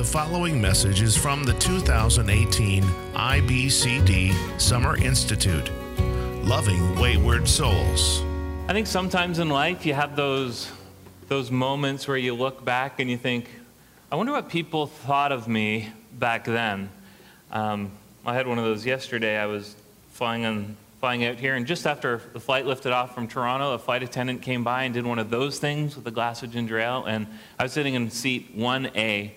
[0.00, 5.70] The following message is from the 2018 IBCD Summer Institute
[6.42, 8.22] Loving Wayward Souls.
[8.66, 10.72] I think sometimes in life you have those,
[11.28, 13.50] those moments where you look back and you think,
[14.10, 16.88] I wonder what people thought of me back then.
[17.52, 17.90] Um,
[18.24, 19.36] I had one of those yesterday.
[19.36, 19.76] I was
[20.12, 23.78] flying, on, flying out here, and just after the flight lifted off from Toronto, a
[23.78, 26.78] flight attendant came by and did one of those things with a glass of ginger
[26.78, 27.04] ale.
[27.04, 27.26] And
[27.58, 29.32] I was sitting in seat 1A,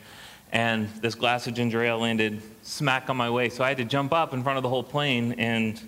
[0.54, 3.50] and this glass of ginger ale landed smack on my way.
[3.50, 5.82] So I had to jump up in front of the whole plane, and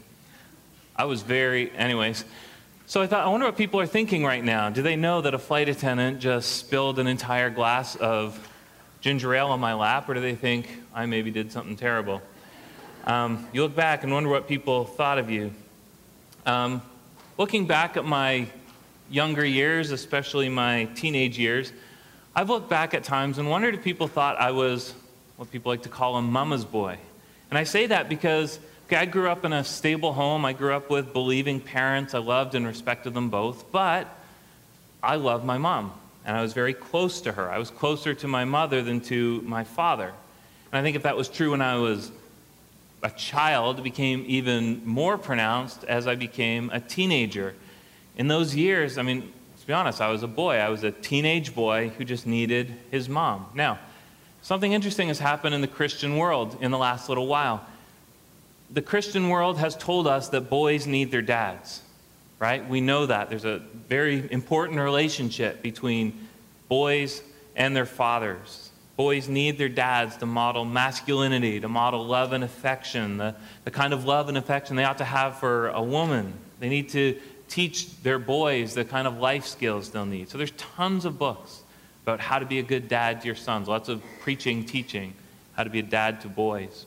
[0.96, 2.26] I was very, anyways.
[2.88, 4.72] So I thought, I wonder what people are thinking right now.
[4.72, 8.40] Do they know that a flight attendant just spilled an entire glass of
[9.02, 12.24] ginger ale on my lap, or do they think I maybe did something terrible?
[13.06, 15.54] Um, you look back and wonder what people thought of you.
[16.48, 16.82] Um,
[17.38, 18.48] looking back at my
[19.12, 21.72] younger years, especially my teenage years,
[22.38, 24.94] I've looked back at times and wondered if people thought I was
[25.38, 26.98] what people like to call a mama's boy.
[27.50, 30.44] And I say that because okay, I grew up in a stable home.
[30.44, 32.14] I grew up with believing parents.
[32.14, 33.72] I loved and respected them both.
[33.72, 34.08] But
[35.02, 35.94] I loved my mom,
[36.26, 37.50] and I was very close to her.
[37.50, 40.12] I was closer to my mother than to my father.
[40.72, 42.12] And I think if that was true when I was
[43.02, 47.54] a child it became even more pronounced as I became a teenager.
[48.18, 49.32] In those years, I mean,
[49.66, 50.58] be honest, I was a boy.
[50.58, 53.48] I was a teenage boy who just needed his mom.
[53.56, 53.80] Now,
[54.42, 57.66] something interesting has happened in the Christian world in the last little while.
[58.72, 61.82] The Christian world has told us that boys need their dads,
[62.40, 62.68] right?
[62.68, 63.30] We know that.
[63.30, 66.28] There's a very important relationship between
[66.68, 67.24] boys
[67.56, 68.70] and their fathers.
[68.98, 73.94] Boys need their dads to model masculinity, to model love and affection, the, the kind
[73.94, 76.34] of love and affection they ought to have for a woman.
[76.60, 80.30] They need to teach their boys the kind of life skills they'll need.
[80.30, 81.62] So there's tons of books
[82.04, 85.14] about how to be a good dad to your sons, lots of preaching, teaching,
[85.54, 86.86] how to be a dad to boys.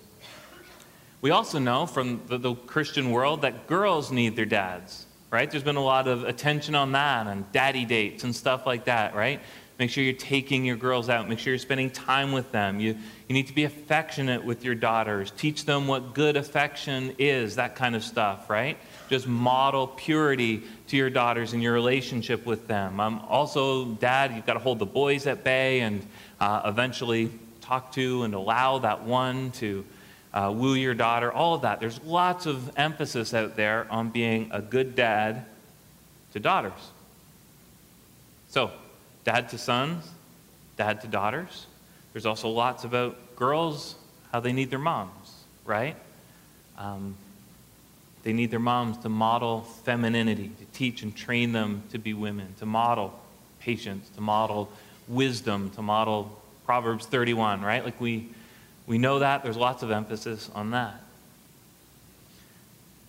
[1.21, 5.51] We also know from the, the Christian world that girls need their dads, right?
[5.51, 9.17] There's been a lot of attention on that and daddy dates and stuff like that,
[9.17, 9.41] right?
[9.79, 11.29] Make sure you're taking your girls out.
[11.29, 12.81] Make sure you're spending time with them.
[12.81, 12.97] You,
[13.29, 15.33] you need to be affectionate with your daughters.
[15.37, 18.77] Teach them what good affection is, that kind of stuff, right?
[19.09, 23.01] Just model purity to your daughters in your relationship with them.
[23.01, 26.07] Um, also, dad, you've got to hold the boys at bay and
[26.41, 27.31] uh, eventually
[27.61, 29.85] talk to and allow that one to
[30.33, 31.33] uh, woo your daughter.
[31.33, 31.81] All of that.
[31.81, 35.47] There's lots of emphasis out there on being a good dad
[36.33, 36.91] to daughters.
[38.49, 38.71] So,
[39.25, 40.09] dad to sons,
[40.77, 41.67] dad to daughters.
[42.13, 43.95] There's also lots about girls,
[44.33, 45.97] how they need their moms, right?
[46.79, 47.17] Um,
[48.23, 52.55] they need their moms to model femininity, to teach and train them to be women,
[52.59, 53.19] to model
[53.61, 54.71] patience, to model
[55.07, 57.85] wisdom, to model Proverbs 31, right?
[57.85, 58.29] Like we,
[58.87, 59.43] we know that.
[59.43, 61.03] There's lots of emphasis on that.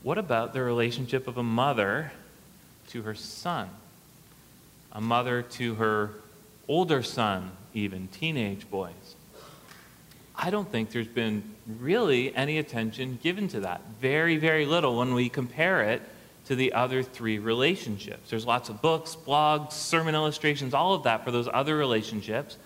[0.02, 2.12] What about the relationship of a mother
[2.90, 3.70] to her son?
[4.92, 6.12] a mother to her
[6.68, 9.16] older son, even teenage boys.
[10.36, 11.44] I don't think there's been
[11.80, 13.82] really any attention given to that.
[14.02, 16.02] Very, very little when we compare it
[16.46, 18.30] to the other three relationships.
[18.30, 22.58] There's lots of books, blogs, sermon illustrations, all of that for those other relationships.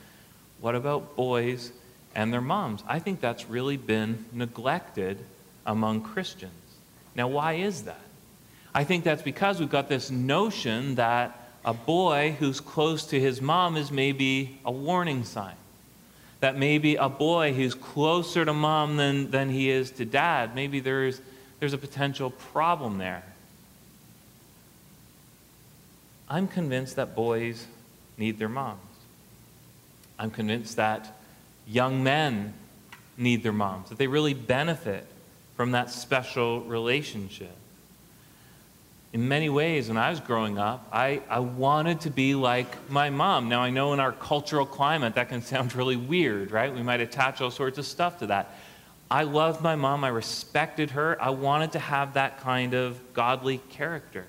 [0.62, 1.72] What about boys
[2.16, 2.84] and their moms?
[2.88, 5.18] I think that's really been neglected
[5.66, 6.54] among Christians.
[7.16, 8.00] Now, why is that?
[8.74, 13.42] I think that's because we've got this notion that a boy who's close to his
[13.42, 15.56] mom is maybe a warning sign.
[16.44, 20.82] That maybe a boy who's closer to mom than, than he is to dad, maybe
[20.82, 21.22] there's,
[21.62, 23.24] there's a potential problem there.
[26.28, 27.66] I'm convinced that boys
[28.18, 28.82] need their moms.
[30.20, 31.18] I'm convinced that
[31.66, 32.54] young men
[33.18, 35.08] need their moms, that they really benefit
[35.56, 37.56] from that special relationship
[39.14, 43.12] in many ways, when I was growing up, I, I wanted to be like my
[43.12, 43.48] mom.
[43.48, 46.74] Now, I know in our cultural climate that can sound really weird, right?
[46.74, 48.58] We might attach all sorts of stuff to that.
[49.12, 50.04] I loved my mom.
[50.04, 51.22] I respected her.
[51.22, 54.26] I wanted to have that kind of godly character.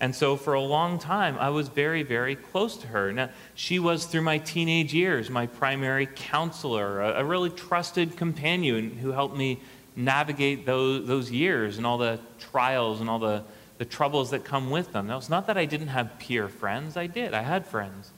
[0.00, 3.10] And so for a long time, I was very, very close to her.
[3.10, 8.90] Now, she was, through my teenage years, my primary counselor, a, a really trusted companion
[8.90, 9.60] who helped me
[9.96, 13.44] navigate those, those years and all the trials and all the
[13.78, 15.08] the troubles that come with them.
[15.08, 18.10] Now, it's not that I didn't have peer friends, I did, I had friends.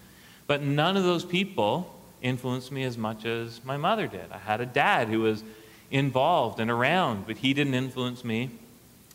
[0.47, 1.93] But none of those people
[2.23, 4.31] influenced me as much as my mother did.
[4.31, 5.43] I had a dad who was
[5.91, 8.51] involved and around, but he didn't influence me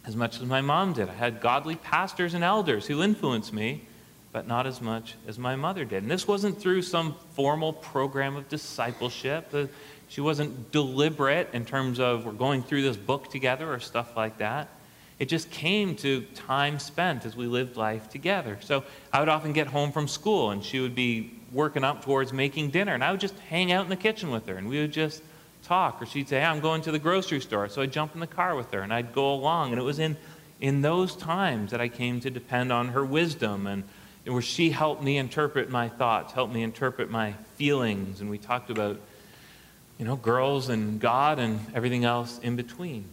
[0.06, 1.10] as much as my mom did.
[1.10, 3.86] I had godly pastors and elders who influenced me,
[4.32, 6.04] but not as much as my mother did.
[6.04, 9.50] And this wasn't through some formal program of discipleship.
[9.54, 9.66] Uh,
[10.08, 14.38] she wasn't deliberate in terms of we're going through this book together or stuff like
[14.40, 14.70] that.
[15.22, 18.58] It just came to time spent as we lived life together.
[18.60, 18.84] So
[19.14, 22.72] I would often get home from school and she would be working up towards making
[22.72, 24.92] dinner, and I would just hang out in the kitchen with her and we would
[24.92, 25.22] just
[25.62, 26.02] talk.
[26.02, 27.70] Or she'd say, hey, I'm going to the grocery store.
[27.70, 29.70] So I'd jump in the car with her and I'd go along.
[29.70, 30.18] And it was in,
[30.60, 33.84] in those times that I came to depend on her wisdom and
[34.26, 38.22] where she helped me interpret my thoughts, helped me interpret my feelings.
[38.22, 39.00] And we talked about,
[40.00, 43.06] you know, girls and God and everything else in between.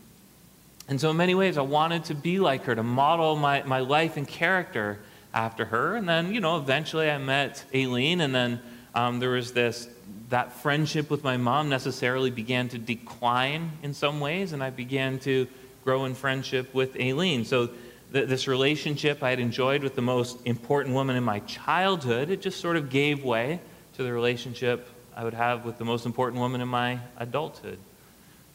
[0.88, 3.80] And so, in many ways, I wanted to be like her, to model my, my
[3.80, 4.98] life and character
[5.34, 5.96] after her.
[5.96, 8.60] And then, you know, eventually I met Aileen, and then
[8.94, 9.86] um, there was this,
[10.30, 15.18] that friendship with my mom necessarily began to decline in some ways, and I began
[15.20, 15.46] to
[15.84, 17.44] grow in friendship with Aileen.
[17.44, 17.68] So,
[18.12, 22.40] th- this relationship I had enjoyed with the most important woman in my childhood, it
[22.40, 23.60] just sort of gave way
[23.94, 27.78] to the relationship I would have with the most important woman in my adulthood.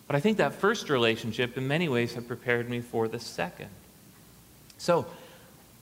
[0.07, 3.69] But I think that first relationship, in many ways, had prepared me for the second.
[4.77, 5.05] So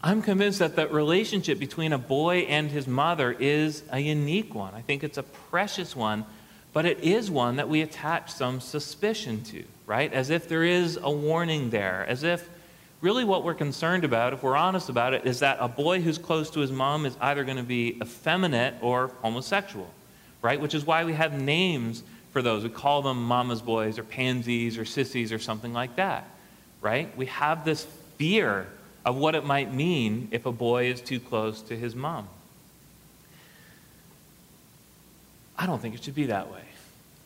[0.04, 4.74] I'm convinced that that relationship between a boy and his mother is a unique one.
[4.74, 6.26] I think it's a precious one,
[6.74, 10.12] but it is one that we attach some suspicion to, right?
[10.12, 12.50] As if there is a warning there, as if
[13.02, 16.18] really what we're concerned about, if we're honest about it, is that a boy who's
[16.18, 19.90] close to his mom is either going to be effeminate or homosexual,
[20.42, 20.62] right?
[20.62, 22.64] Which is why we have names for those.
[22.64, 26.30] We call them mama's boys or pansies or sissies or something like that,
[26.82, 27.16] right?
[27.18, 27.86] We have this
[28.18, 28.68] fear
[29.06, 32.28] of what it might mean if a boy is too close to his mom.
[35.58, 36.62] I don't think it should be that way.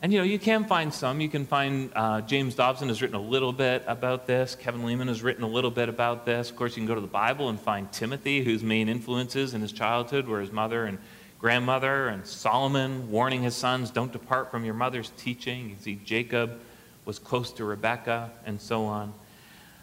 [0.02, 1.20] And you know, you can find some.
[1.20, 4.54] You can find uh, James Dobson has written a little bit about this.
[4.54, 6.50] Kevin Leman has written a little bit about this.
[6.50, 9.62] Of course, you can go to the Bible and find Timothy, whose main influences in
[9.62, 10.98] his childhood were his mother and
[11.38, 15.70] grandmother and Solomon warning his sons, don't depart from your mother's teaching.
[15.70, 16.58] You see, Jacob
[17.04, 19.12] was close to Rebekah and so on.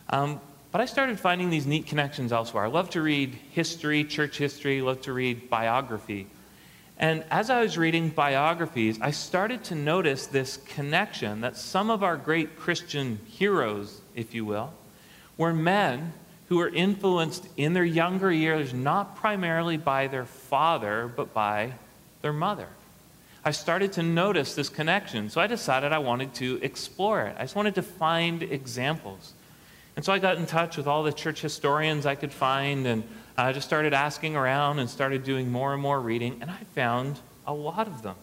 [0.10, 0.42] Um,
[0.72, 2.66] but I started finding these neat connections elsewhere.
[2.66, 6.28] I love to read history, church history, love to read biography.
[6.98, 12.04] And as I was reading biographies, I started to notice this connection that some of
[12.04, 14.74] our great Christian heroes, if you will,
[15.38, 16.14] were men
[16.50, 21.74] who were influenced in their younger years not primarily by their father, but by
[22.22, 22.68] their mother.
[23.44, 27.36] I started to notice this connection, so I decided I wanted to explore it.
[27.40, 29.34] I just wanted to find examples.
[29.96, 33.04] And so I got in touch with all the church historians I could find, and
[33.36, 37.20] I just started asking around and started doing more and more reading, and I found
[37.48, 38.16] a lot of them.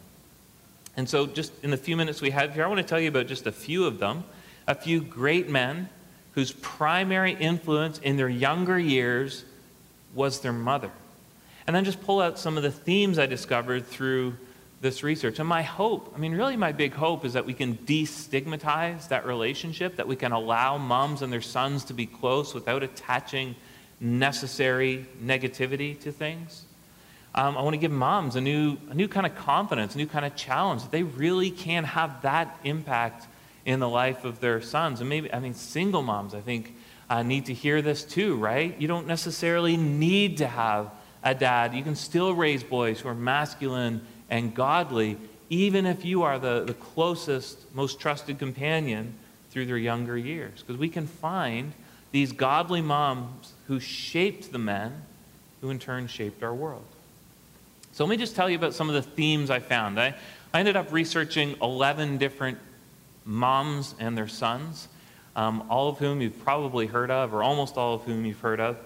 [0.96, 3.08] And so, just in the few minutes we have here, I want to tell you
[3.08, 4.22] about just a few of them,
[4.68, 5.88] a few great men
[6.34, 9.44] whose primary influence in their younger years
[10.14, 10.92] was their mother.
[11.70, 14.36] And then just pull out some of the themes I discovered through
[14.80, 15.38] this research.
[15.38, 19.24] And my hope, I mean, really, my big hope is that we can destigmatize that
[19.24, 23.54] relationship, that we can allow moms and their sons to be close without attaching
[24.00, 26.64] necessary negativity to things.
[27.36, 30.08] Um, I want to give moms a new, a new kind of confidence, a new
[30.08, 30.82] kind of challenge.
[30.82, 33.28] That they really can have that impact
[33.64, 34.98] in the life of their sons.
[34.98, 36.74] And maybe, I mean, single moms, I think,
[37.08, 38.74] uh, need to hear this too, right?
[38.80, 40.90] You don't necessarily need to have
[41.22, 41.74] a dad.
[41.74, 45.16] You can still raise boys who are masculine and godly,
[45.48, 49.14] even if you are the, the closest, most trusted companion
[49.50, 50.62] through their younger years.
[50.62, 51.72] Because we can find
[52.12, 55.02] these godly moms who shaped the men
[55.60, 56.84] who in turn shaped our world.
[57.92, 60.00] So let me just tell you about some of the themes I found.
[60.00, 60.14] I,
[60.54, 62.58] I ended up researching 11 different
[63.24, 64.88] moms and their sons,
[65.36, 68.60] um, all of whom you've probably heard of, or almost all of whom you've heard
[68.60, 68.76] of,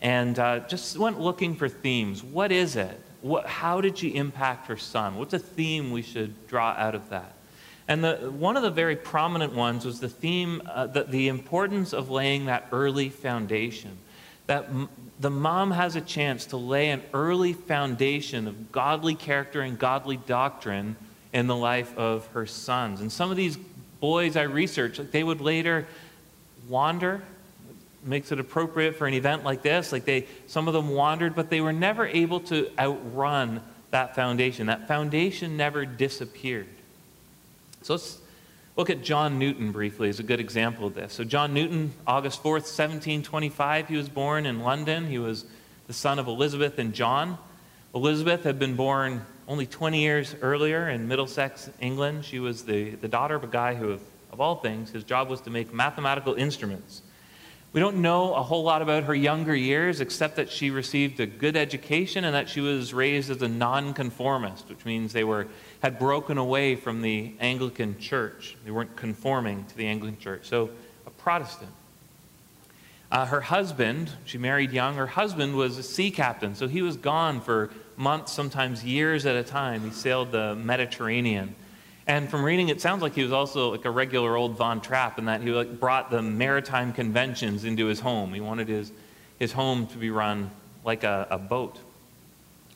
[0.00, 2.22] and uh, just went looking for themes.
[2.22, 3.00] What is it?
[3.22, 5.16] What, how did she impact her son?
[5.16, 7.32] What's a theme we should draw out of that?
[7.88, 11.92] And the, one of the very prominent ones was the theme, uh, the, the importance
[11.92, 13.96] of laying that early foundation.
[14.46, 14.88] That m-
[15.20, 20.16] the mom has a chance to lay an early foundation of godly character and godly
[20.16, 20.96] doctrine
[21.32, 23.00] in the life of her sons.
[23.00, 23.58] And some of these
[24.00, 25.86] boys I researched, like they would later
[26.68, 27.22] wander.
[28.04, 29.92] Makes it appropriate for an event like this.
[29.92, 34.66] Like they, some of them wandered, but they were never able to outrun that foundation.
[34.66, 36.66] That foundation never disappeared.
[37.82, 38.18] So let's
[38.76, 41.12] look at John Newton briefly as a good example of this.
[41.12, 45.06] So John Newton, August 4th, 1725, he was born in London.
[45.06, 45.44] He was
[45.86, 47.38] the son of Elizabeth and John.
[47.94, 52.24] Elizabeth had been born only 20 years earlier in Middlesex, England.
[52.24, 55.40] She was the, the daughter of a guy who, of all things, his job was
[55.42, 57.02] to make mathematical instruments.
[57.74, 61.26] We don't know a whole lot about her younger years except that she received a
[61.26, 65.48] good education and that she was raised as a nonconformist, which means they were,
[65.82, 68.56] had broken away from the Anglican church.
[68.64, 70.46] They weren't conforming to the Anglican church.
[70.46, 70.70] So,
[71.04, 71.72] a Protestant.
[73.10, 76.96] Uh, her husband, she married young, her husband was a sea captain, so he was
[76.96, 79.82] gone for months, sometimes years at a time.
[79.82, 81.56] He sailed the Mediterranean.
[82.06, 85.18] And from reading, it sounds like he was also like a regular old Von Trapp
[85.18, 88.34] in that he like brought the maritime conventions into his home.
[88.34, 88.92] He wanted his,
[89.38, 90.50] his home to be run
[90.84, 91.78] like a, a boat.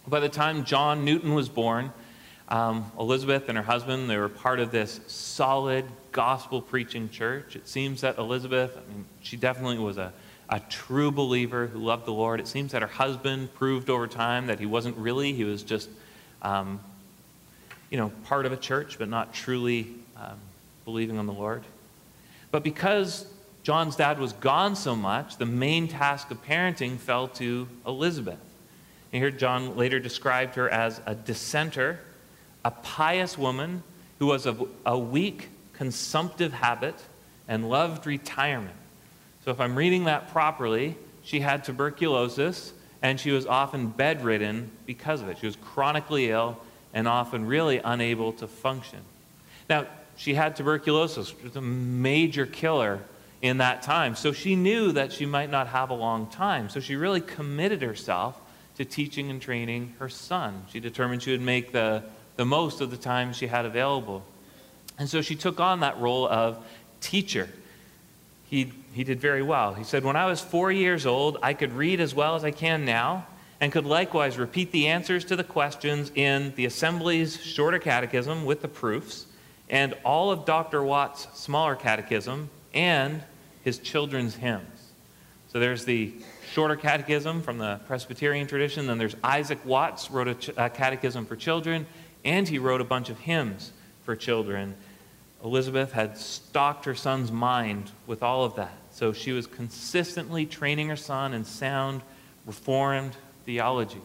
[0.06, 1.92] By the time John Newton was born,
[2.48, 7.54] um, Elizabeth and her husband, they were part of this solid gospel preaching church.
[7.54, 10.14] It seems that Elizabeth, I mean, she definitely was a,
[10.48, 12.40] a true believer who loved the Lord.
[12.40, 15.90] It seems that her husband proved over time that he wasn't really, he was just
[16.40, 16.80] um,
[17.90, 20.38] you know, part of a church, but not truly um,
[20.84, 21.62] believing on the Lord.
[22.50, 23.26] But because
[23.62, 28.38] John's dad was gone so much, the main task of parenting fell to Elizabeth.
[29.12, 32.00] And here John later described her as a dissenter,
[32.64, 33.82] a pious woman
[34.18, 36.94] who was of a weak, consumptive habit
[37.46, 38.74] and loved retirement.
[39.44, 45.22] So if I'm reading that properly, she had tuberculosis and she was often bedridden because
[45.22, 45.38] of it.
[45.38, 46.58] She was chronically ill
[46.92, 49.00] and often really unable to function.
[49.68, 53.00] Now, she had tuberculosis, which was a major killer
[53.40, 54.16] in that time.
[54.16, 56.68] So she knew that she might not have a long time.
[56.68, 58.40] So she really committed herself
[58.76, 60.64] to teaching and training her son.
[60.72, 62.02] She determined she would make the,
[62.36, 64.24] the most of the time she had available.
[64.98, 66.58] And so she took on that role of
[67.00, 67.48] teacher.
[68.46, 69.74] He, he did very well.
[69.74, 72.50] He said, When I was four years old, I could read as well as I
[72.50, 73.26] can now
[73.60, 78.62] and could likewise repeat the answers to the questions in the Assembly's shorter catechism with
[78.62, 79.26] the proofs,
[79.68, 80.82] and all of Dr.
[80.82, 83.22] Watts' smaller catechism, and
[83.64, 84.92] his children's hymns.
[85.48, 86.14] So there's the
[86.52, 91.26] shorter catechism from the Presbyterian tradition, then there's Isaac Watts, wrote a, ch- a catechism
[91.26, 91.86] for children,
[92.24, 93.72] and he wrote a bunch of hymns
[94.04, 94.74] for children.
[95.44, 98.72] Elizabeth had stocked her son's mind with all of that.
[98.90, 102.02] So she was consistently training her son in sound,
[102.44, 103.16] reformed
[103.48, 104.02] theology.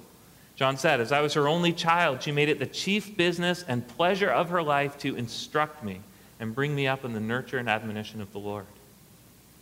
[0.55, 3.85] John said, As I was her only child, she made it the chief business and
[3.85, 5.99] pleasure of her life to instruct me
[6.39, 8.65] and bring me up in the nurture and admonition of the Lord.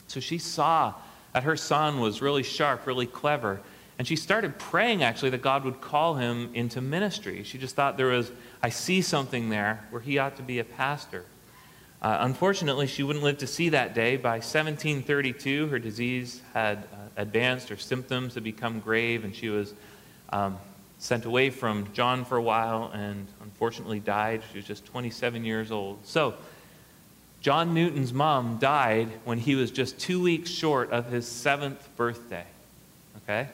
[0.08, 0.94] So she saw
[1.34, 3.60] that her son was really sharp, really clever,
[3.98, 7.42] and she started praying actually that God would call him into ministry.
[7.42, 10.64] She just thought there was, I see something there where he ought to be a
[10.64, 11.26] pastor.
[12.02, 14.18] Uh, unfortunately, she wouldn't live to see that day.
[14.18, 16.82] By 1732, her disease had uh,
[17.18, 19.74] advanced, her symptoms had become grave, and she was
[20.32, 20.58] um,
[20.98, 24.42] sent away from John for a while and unfortunately died.
[24.52, 26.00] She was just 27 years old.
[26.06, 26.34] So,
[27.42, 32.46] John Newton's mom died when he was just two weeks short of his seventh birthday.
[33.24, 33.50] Okay?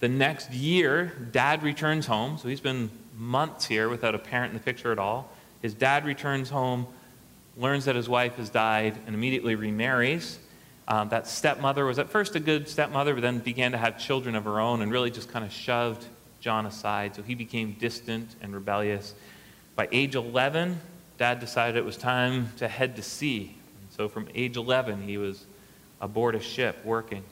[0.00, 4.58] The next year, dad returns home, so he's been months here without a parent in
[4.58, 5.30] the picture at all.
[5.62, 6.86] His dad returns home,
[7.56, 10.38] learns that his wife has died, and immediately remarries.
[10.86, 14.34] Um, that stepmother was at first a good stepmother, but then began to have children
[14.34, 16.06] of her own and really just kind of shoved
[16.40, 17.14] John aside.
[17.14, 19.14] So he became distant and rebellious.
[19.76, 20.80] By age 11,
[21.18, 23.54] dad decided it was time to head to sea.
[23.82, 25.44] And so from age 11, he was
[26.00, 27.24] aboard a ship working.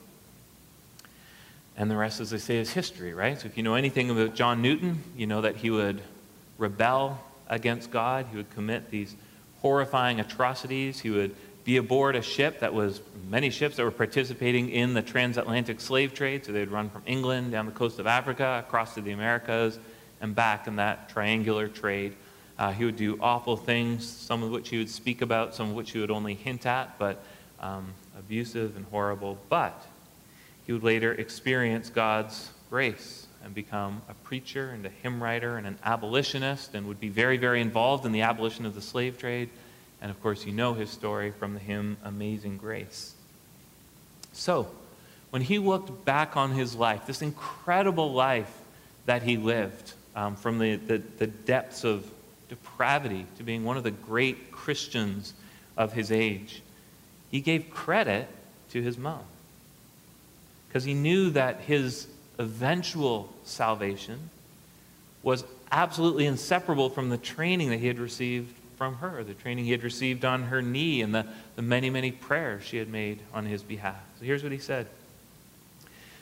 [1.77, 3.39] And the rest, as they say, is history, right?
[3.39, 6.01] So if you know anything about John Newton, you know that he would
[6.57, 7.19] rebel
[7.49, 8.27] against God.
[8.31, 9.15] He would commit these
[9.61, 10.99] horrifying atrocities.
[10.99, 15.01] He would be aboard a ship that was many ships that were participating in the
[15.01, 16.45] transatlantic slave trade.
[16.45, 19.77] So they'd run from England down the coast of Africa, across to the Americas,
[20.21, 22.15] and back in that triangular trade.
[22.57, 25.75] Uh, he would do awful things, some of which he would speak about, some of
[25.75, 27.23] which he would only hint at, but
[27.59, 29.37] um, abusive and horrible.
[29.49, 29.85] But
[30.65, 35.65] he would later experience God's grace and become a preacher and a hymn writer and
[35.65, 39.49] an abolitionist and would be very, very involved in the abolition of the slave trade.
[40.01, 43.13] And of course, you know his story from the hymn Amazing Grace.
[44.33, 44.67] So,
[45.29, 48.51] when he looked back on his life, this incredible life
[49.05, 52.09] that he lived, um, from the, the, the depths of
[52.49, 55.33] depravity to being one of the great Christians
[55.75, 56.61] of his age,
[57.29, 58.27] he gave credit
[58.71, 59.23] to his mom.
[60.67, 62.07] Because he knew that his
[62.39, 64.29] eventual salvation
[65.23, 69.71] was absolutely inseparable from the training that he had received from her, the training he
[69.71, 71.25] had received on her knee, and the,
[71.55, 73.99] the many, many prayers she had made on his behalf.
[74.19, 74.87] So here's what he said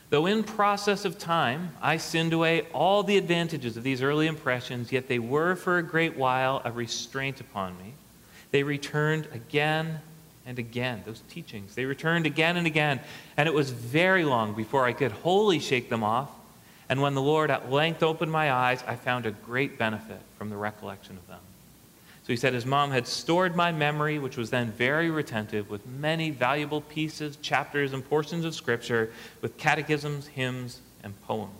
[0.09, 4.91] Though in process of time I sinned away all the advantages of these early impressions,
[4.91, 7.93] yet they were for a great while a restraint upon me.
[8.51, 9.99] They returned again
[10.45, 11.03] and again.
[11.05, 12.99] Those teachings, they returned again and again.
[13.37, 16.29] And it was very long before I could wholly shake them off.
[16.87, 20.49] And when the Lord at length opened my eyes, I found a great benefit from
[20.49, 21.39] the recollection of them.
[22.23, 25.85] So he said his mom had stored my memory, which was then very retentive, with
[25.85, 29.11] many valuable pieces, chapters, and portions of Scripture,
[29.41, 31.53] with catechisms, hymns, and poems.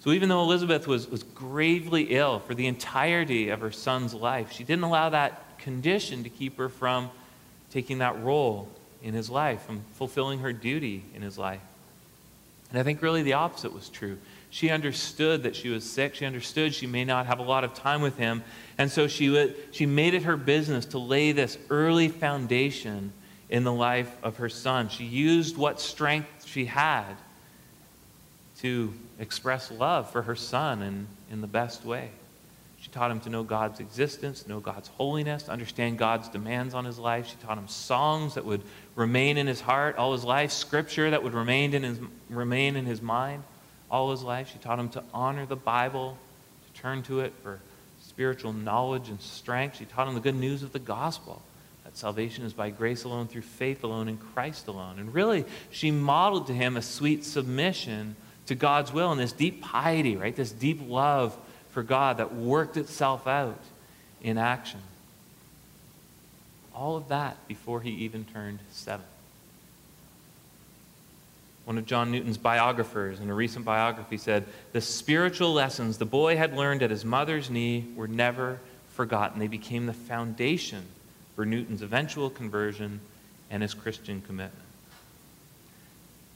[0.00, 4.52] So even though Elizabeth was, was gravely ill for the entirety of her son's life,
[4.52, 7.10] she didn't allow that condition to keep her from
[7.74, 8.68] taking that role
[9.02, 11.60] in his life, and fulfilling her duty in his life.
[12.70, 14.16] And I think really the opposite was true.
[14.48, 16.14] She understood that she was sick.
[16.14, 18.44] She understood she may not have a lot of time with him.
[18.78, 23.12] And so she, she made it her business to lay this early foundation
[23.50, 24.88] in the life of her son.
[24.88, 27.14] She used what strength she had
[28.60, 32.10] to express love for her son in, in the best way.
[32.94, 37.26] Taught him to know God's existence, know God's holiness, understand God's demands on his life.
[37.26, 38.62] She taught him songs that would
[38.94, 41.98] remain in his heart all his life, scripture that would remain in his,
[42.30, 43.42] remain in his mind
[43.90, 44.48] all his life.
[44.52, 46.16] She taught him to honor the Bible,
[46.72, 47.58] to turn to it for
[48.00, 49.78] spiritual knowledge and strength.
[49.78, 51.42] She taught him the good news of the gospel
[51.82, 55.00] that salvation is by grace alone, through faith alone, in Christ alone.
[55.00, 58.14] And really, she modeled to him a sweet submission
[58.46, 60.36] to God's will and this deep piety, right?
[60.36, 61.36] This deep love
[61.74, 63.60] for God that worked itself out
[64.22, 64.80] in action.
[66.74, 69.04] All of that before he even turned seven.
[71.64, 76.36] One of John Newton's biographers in a recent biography said, The spiritual lessons the boy
[76.36, 78.60] had learned at his mother's knee were never
[78.92, 79.40] forgotten.
[79.40, 80.84] They became the foundation
[81.34, 83.00] for Newton's eventual conversion
[83.50, 84.63] and his Christian commitment.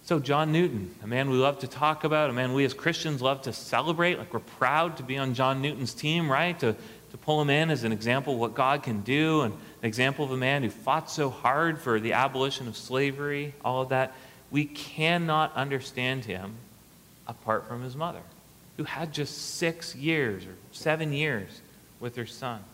[0.09, 3.21] So, John Newton, a man we love to talk about, a man we as Christians
[3.21, 6.59] love to celebrate, like we're proud to be on John Newton's team, right?
[6.61, 6.75] To,
[7.11, 10.25] to pull him in as an example of what God can do, and an example
[10.25, 14.15] of a man who fought so hard for the abolition of slavery, all of that.
[14.51, 16.55] We cannot understand him
[17.27, 18.23] apart from his mother,
[18.79, 21.61] who had just six years or seven years
[22.01, 22.65] with her son.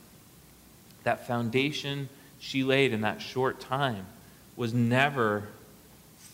[1.03, 4.07] That foundation she laid in that short time
[4.55, 5.49] was never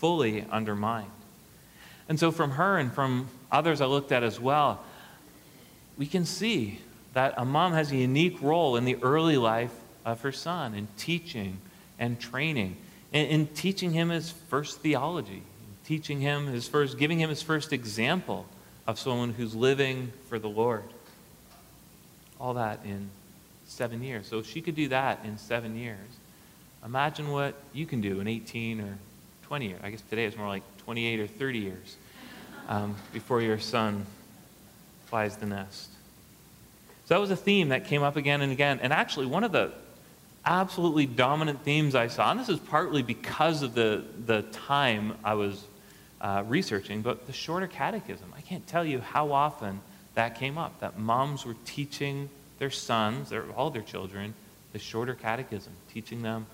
[0.00, 1.10] fully undermined.
[2.08, 4.82] And so, from her and from others I looked at as well,
[5.96, 6.80] we can see
[7.12, 10.88] that a mom has a unique role in the early life of her son in
[10.96, 11.58] teaching
[11.98, 12.76] and training,
[13.12, 15.42] in, in teaching him his first theology,
[15.84, 18.46] teaching him his first, giving him his first example
[18.86, 20.84] of someone who's living for the Lord.
[22.40, 23.10] All that in
[23.66, 24.26] seven years.
[24.26, 25.98] So if she could do that in seven years,
[26.84, 28.98] imagine what you can do in 18 or
[29.50, 29.80] 20 years.
[29.82, 31.96] I guess today it's more like 28 or 30 years
[32.68, 34.06] um, before your son
[35.06, 35.90] flies the nest.
[37.06, 38.78] So that was a theme that came up again and again.
[38.80, 39.72] And actually, one of the
[40.46, 45.34] absolutely dominant themes I saw, and this is partly because of the, the time I
[45.34, 45.64] was
[46.20, 48.32] uh, researching, but the shorter catechism.
[48.36, 49.80] I can't tell you how often
[50.14, 54.32] that came up, that moms were teaching their sons, their, all their children,
[54.72, 56.46] the shorter catechism, teaching them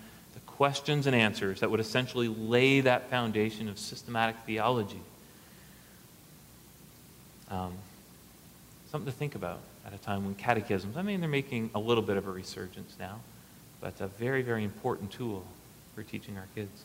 [0.57, 5.01] questions and answers that would essentially lay that foundation of systematic theology.
[7.51, 7.75] Um,
[8.91, 12.03] something to think about at a time when catechisms, I mean, they're making a little
[12.03, 13.21] bit of a resurgence now,
[13.81, 15.45] but a very, very important tool
[15.95, 16.85] for teaching our kids.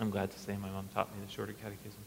[0.00, 2.00] I'm glad to say my mom taught me the shorter catechism.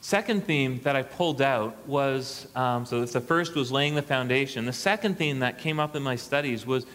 [0.00, 4.66] Second theme that I pulled out was um, so the first was laying the foundation.
[4.66, 6.86] The second theme that came up in my studies was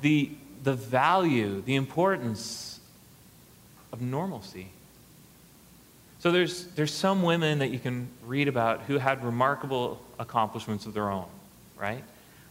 [0.00, 0.30] the
[0.62, 2.80] the value, the importance
[3.92, 4.68] of normalcy.
[6.20, 10.92] So there's, there's some women that you can read about who had remarkable accomplishments of
[10.92, 11.28] their own,
[11.78, 12.04] right?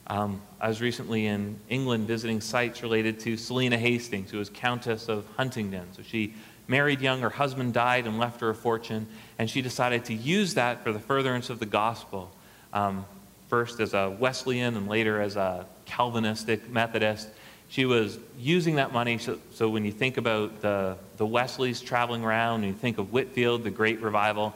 [0.07, 5.07] Um, I was recently in England visiting sites related to Selina Hastings, who was Countess
[5.07, 5.93] of Huntingdon.
[5.93, 6.33] So she
[6.67, 10.55] married young, her husband died and left her a fortune, and she decided to use
[10.55, 12.31] that for the furtherance of the gospel.
[12.73, 13.05] Um,
[13.49, 17.27] first as a Wesleyan and later as a Calvinistic Methodist
[17.69, 19.19] she was using that money.
[19.19, 23.13] So, so when you think about the, the Wesleys traveling around, and you think of
[23.13, 24.55] Whitefield, the great revival,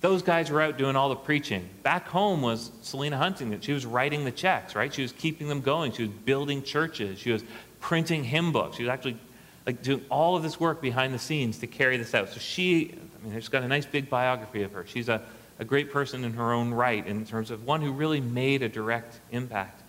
[0.00, 1.68] those guys were out doing all the preaching.
[1.82, 3.60] Back home was Selina Huntingdon.
[3.60, 4.92] She was writing the checks, right?
[4.92, 5.92] She was keeping them going.
[5.92, 7.18] She was building churches.
[7.18, 7.44] She was
[7.80, 8.76] printing hymn books.
[8.76, 9.16] She was actually
[9.66, 12.30] like doing all of this work behind the scenes to carry this out.
[12.30, 14.84] So she, I mean, she's got a nice big biography of her.
[14.86, 15.22] She's a,
[15.58, 18.68] a great person in her own right in terms of one who really made a
[18.68, 19.80] direct impact.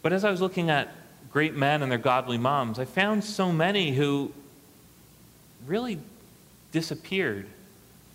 [0.00, 0.94] But as I was looking at
[1.34, 4.32] great men and their godly moms, I found so many who
[5.66, 5.98] really
[6.70, 7.46] disappeared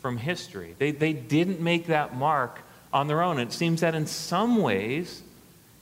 [0.01, 0.73] from history.
[0.79, 2.61] They, they didn't make that mark
[2.93, 3.37] on their own.
[3.37, 5.21] It seems that in some ways,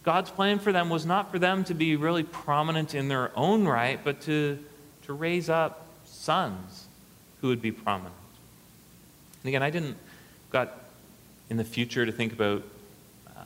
[0.02, 3.66] God's plan for them was not for them to be really prominent in their own
[3.66, 4.58] right, but to,
[5.04, 6.88] to raise up sons
[7.42, 8.16] who would be prominent.
[9.44, 9.98] And again, I didn't
[10.50, 10.76] got
[11.52, 12.64] in the future to think about
[13.28, 13.42] uh,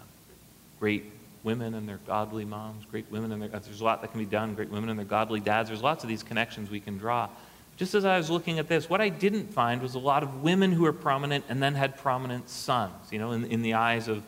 [0.80, 1.12] great
[1.44, 4.26] women and their godly moms, great women and their, there's a lot that can be
[4.26, 5.70] done, great women and their godly dads.
[5.70, 7.30] There's lots of these connections we can draw.
[7.78, 10.44] Just as I was looking at this, what I didn't find was a lot of
[10.44, 14.08] women who were prominent and then had prominent sons, you know, in, in the eyes
[14.08, 14.24] of,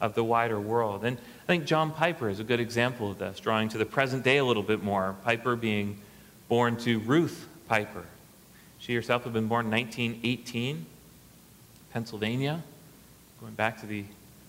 [0.00, 1.04] of the wider world.
[1.04, 4.24] And I think John Piper is a good example of this, drawing to the present
[4.24, 5.16] day a little bit more.
[5.24, 5.98] Piper being
[6.48, 8.04] born to Ruth Piper.
[8.78, 10.86] She herself had been born in 1918,
[11.92, 12.62] Pennsylvania,
[13.40, 14.04] going back to the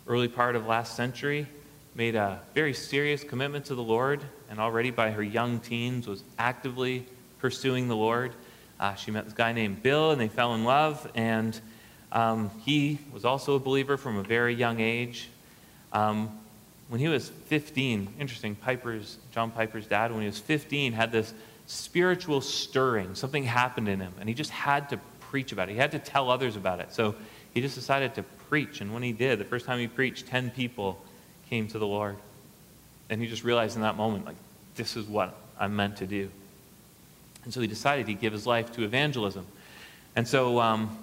[0.07, 1.47] early part of last century,
[1.95, 6.23] made a very serious commitment to the Lord, and already by her young teens was
[6.37, 7.05] actively
[7.39, 8.33] pursuing the Lord.
[8.81, 11.57] Uh, she met this guy named Bill, and they fell in love, and
[12.11, 15.29] um, he was also a believer from a very young age.
[15.93, 16.37] Um,
[16.89, 21.33] when he was 15, interesting, Piper's, John Piper's dad, when he was 15, had this
[21.65, 23.15] spiritual stirring.
[23.15, 25.73] Something happened in him, and he just had to preach about it.
[25.73, 26.93] He had to tell others about it.
[26.93, 27.15] So
[27.53, 28.81] he just decided to preach.
[28.81, 31.01] And when he did, the first time he preached, 10 people
[31.49, 32.17] came to the Lord.
[33.09, 34.35] And he just realized in that moment, like,
[34.75, 36.29] this is what I'm meant to do.
[37.43, 39.45] And so he decided he'd give his life to evangelism.
[40.15, 40.97] And so um,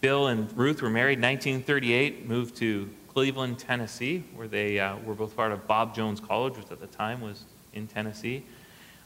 [0.00, 5.14] Bill and Ruth were married in 1938, moved to Cleveland, Tennessee, where they uh, were
[5.14, 8.44] both part of Bob Jones College, which at the time was in Tennessee.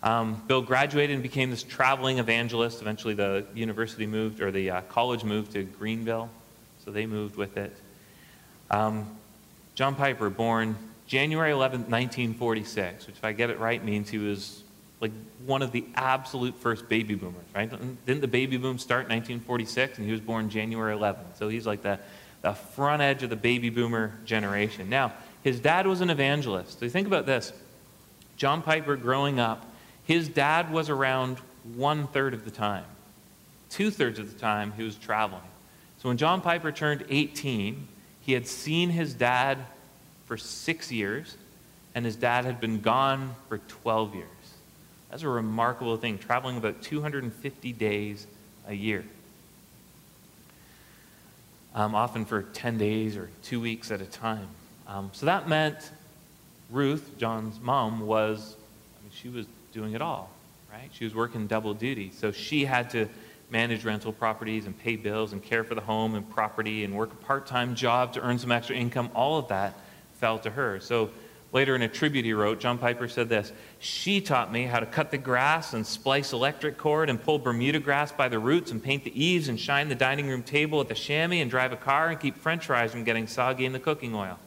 [0.03, 2.81] Um, Bill graduated and became this traveling evangelist.
[2.81, 6.31] Eventually, the university moved, or the uh, college moved to Greenville,
[6.85, 7.77] so they moved with it.
[8.71, 9.07] Um,
[9.81, 14.63] John Piper, born January 11, 1946, which, if I get it right, means he was
[15.01, 15.11] like
[15.47, 17.71] one of the absolute first baby boomers, right?
[18.05, 21.25] Didn't the baby boom start in 1946 and he was born January 11?
[21.37, 21.99] So he's like the,
[22.43, 24.91] the front edge of the baby boomer generation.
[24.91, 26.81] Now, his dad was an evangelist.
[26.81, 27.51] So think about this
[28.37, 29.65] John Piper growing up,
[30.05, 31.39] his dad was around
[31.75, 32.85] one third of the time.
[33.71, 35.41] Two thirds of the time, he was traveling.
[36.03, 37.89] So when John Piper turned 18,
[38.23, 39.59] he had seen his dad
[40.27, 41.37] for six years,
[41.95, 44.27] and his dad had been gone for 12 years.
[45.11, 48.27] That's a remarkable thing, traveling about 250 days
[48.69, 49.05] a year.
[51.75, 54.49] Um, often for 10 days or two weeks at a time.
[54.87, 55.91] Um, so that meant
[56.71, 58.57] Ruth, John's mom, was,
[58.99, 60.31] I mean, she was doing it all,
[60.73, 60.91] right?
[60.93, 62.13] She was working double duty.
[62.15, 63.09] So she had to
[63.51, 67.13] manage rental properties and pay bills and care for the home and property and work
[67.13, 69.11] a part time job to earn some extra income.
[69.15, 69.75] All of that
[70.15, 70.81] fell to her.
[70.81, 71.11] So
[71.53, 74.87] later in a tribute he wrote, John Piper said this She taught me how to
[74.87, 78.83] cut the grass and splice electric cord and pull Bermuda grass by the roots and
[78.83, 81.77] paint the eaves and shine the dining room table at the chamois and drive a
[81.77, 84.39] car and keep french fries from getting soggy in the cooking oil.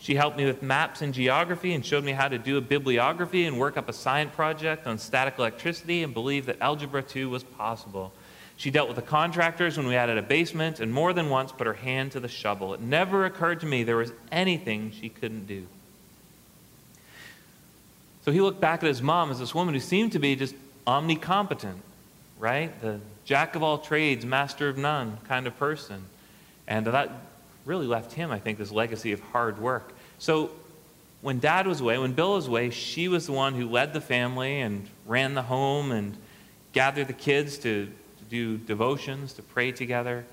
[0.00, 3.44] She helped me with maps and geography and showed me how to do a bibliography
[3.44, 7.44] and work up a science project on static electricity and believe that algebra 2 was
[7.44, 8.10] possible.
[8.60, 11.66] She dealt with the contractors when we added a basement and more than once put
[11.66, 12.74] her hand to the shovel.
[12.74, 15.66] It never occurred to me there was anything she couldn't do.
[18.22, 20.54] So he looked back at his mom as this woman who seemed to be just
[20.86, 21.78] omnicompetent,
[22.38, 22.78] right?
[22.82, 26.04] The jack of all trades, master of none kind of person.
[26.68, 27.10] And that
[27.64, 29.90] really left him, I think, this legacy of hard work.
[30.18, 30.50] So
[31.22, 34.02] when dad was away, when Bill was away, she was the one who led the
[34.02, 36.14] family and ran the home and
[36.74, 37.90] gathered the kids to
[38.30, 40.24] do devotions, to pray together.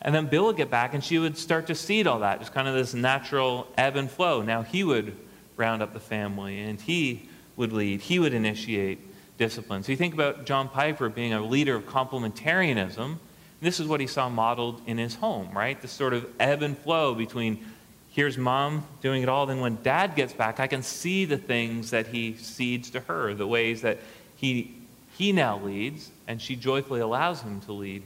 [0.00, 2.54] And then Bill would get back and she would start to cede all that, just
[2.54, 4.42] kind of this natural ebb and flow.
[4.42, 5.14] Now he would
[5.56, 8.98] round up the family and he would lead, he would initiate
[9.38, 9.82] discipline.
[9.82, 13.18] So you think about John Piper being a leader of complementarianism.
[13.60, 15.80] This is what he saw modeled in his home, right?
[15.80, 17.64] This sort of ebb and flow between
[18.12, 21.90] here's mom doing it all, then when dad gets back, I can see the things
[21.90, 23.98] that he cedes to her, the ways that
[24.36, 24.74] he
[25.16, 28.02] he now leads, and she joyfully allows him to lead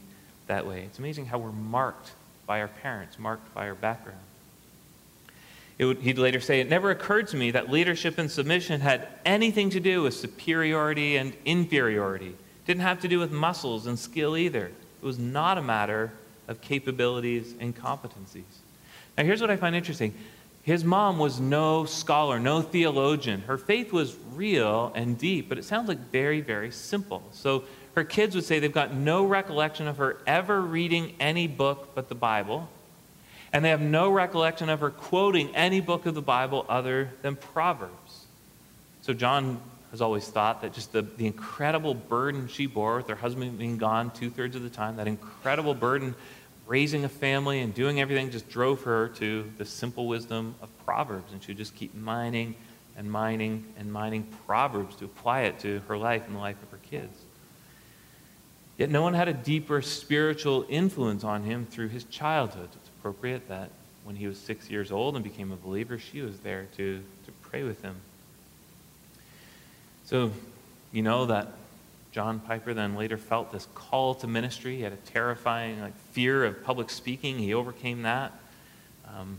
[0.47, 0.83] that way.
[0.83, 2.13] It's amazing how we're marked
[2.47, 4.21] by our parents, marked by our background.
[5.79, 9.71] Would, he'd later say, It never occurred to me that leadership and submission had anything
[9.71, 12.29] to do with superiority and inferiority.
[12.29, 14.67] It didn't have to do with muscles and skill either.
[14.67, 16.13] It was not a matter
[16.49, 18.45] of capabilities and competencies.
[19.19, 20.15] Now, here's what I find interesting
[20.67, 23.43] his mom was no scholar, no theologian.
[23.43, 27.23] Her faith was real and deep, but it sounds like very, very simple.
[27.31, 27.63] So
[27.95, 32.09] her kids would say they've got no recollection of her ever reading any book but
[32.09, 32.69] the Bible,
[33.53, 37.37] and they have no recollection of her quoting any book of the Bible other than
[37.37, 38.27] Proverbs.
[39.03, 39.61] So John
[39.93, 43.79] has always thought that just the, the incredible burden she bore with her husband being
[43.79, 46.17] gone two thirds of the time, that incredible burden
[46.67, 51.33] raising a family and doing everything just drove her to the simple wisdom of Proverbs.
[51.33, 52.55] And she would just keep mining
[52.97, 56.71] and mining and mining Proverbs to apply it to her life and the life of
[56.71, 57.23] her kids.
[58.79, 62.69] Yet no one had a deeper spiritual influence on him through his childhood.
[62.75, 63.71] It's appropriate that
[64.05, 67.33] when he was six years old and became a believer, she was there to, to
[67.43, 67.97] pray with him.
[70.05, 70.31] So,
[70.93, 71.49] you know that
[72.17, 74.77] John Piper then later felt this call to ministry.
[74.77, 77.39] He had a terrifying like, fear of public speaking.
[77.39, 78.33] He overcame that,
[79.07, 79.39] um,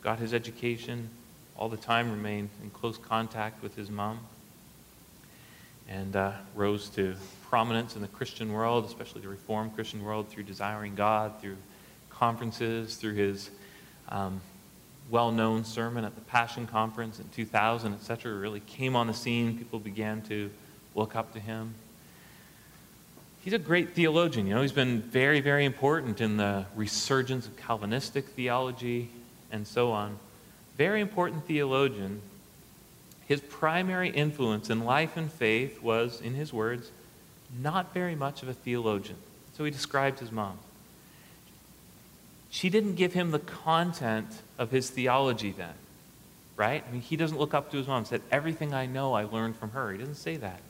[0.00, 1.10] got his education,
[1.58, 4.20] all the time remained in close contact with his mom,
[5.90, 7.16] and uh, rose to
[7.50, 11.58] prominence in the Christian world, especially the Reformed Christian world, through Desiring God, through
[12.08, 13.50] conferences, through his
[14.08, 14.40] um,
[15.10, 19.58] well known sermon at the Passion Conference in 2000, etc., really came on the scene.
[19.58, 20.50] People began to
[20.94, 21.74] look up to him.
[23.42, 24.46] He's a great theologian.
[24.46, 29.08] You know, he's been very, very important in the resurgence of Calvinistic theology
[29.50, 30.18] and so on.
[30.76, 32.20] Very important theologian.
[33.26, 36.90] His primary influence in life and faith was, in his words,
[37.62, 39.16] not very much of a theologian.
[39.56, 40.58] So he described his mom.
[42.50, 45.74] She didn't give him the content of his theology then,
[46.56, 46.84] right?
[46.86, 49.24] I mean, he doesn't look up to his mom and said, Everything I know I
[49.24, 49.92] learned from her.
[49.92, 50.60] He doesn't say that.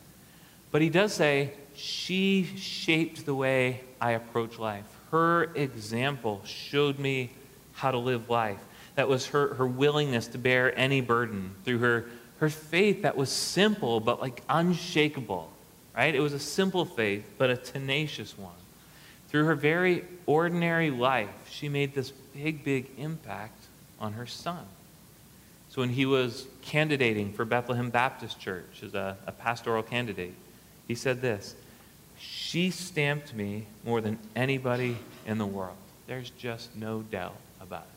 [0.71, 4.85] But he does say, She shaped the way I approach life.
[5.11, 7.31] Her example showed me
[7.73, 8.61] how to live life.
[8.95, 12.07] That was her, her willingness to bear any burden through her,
[12.39, 15.51] her faith that was simple but like unshakable
[15.97, 16.15] right?
[16.15, 18.55] It was a simple faith, but a tenacious one.
[19.29, 23.67] Through her very ordinary life, she made this big, big impact
[24.01, 24.65] on her son.
[25.69, 30.35] So when he was candidating for Bethlehem Baptist Church as a, a pastoral candidate,
[30.89, 31.55] he said this
[32.21, 35.77] She stamped me more than anybody in the world.
[36.07, 37.89] There's just no doubt about it.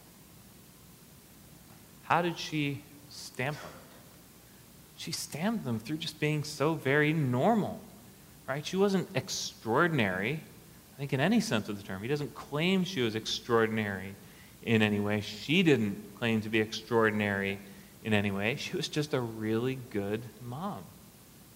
[2.04, 3.70] How did she stamp them?
[4.98, 7.80] She stamped them through just being so very normal
[8.48, 8.66] right?
[8.66, 10.40] She wasn't extraordinary,
[10.96, 12.02] I think, in any sense of the term.
[12.02, 14.16] He doesn't claim she was extraordinary
[14.64, 15.22] in any way.
[15.22, 17.60] She didn't claim to be extraordinary
[18.04, 18.56] in any way.
[18.56, 20.84] She was just a really good mom.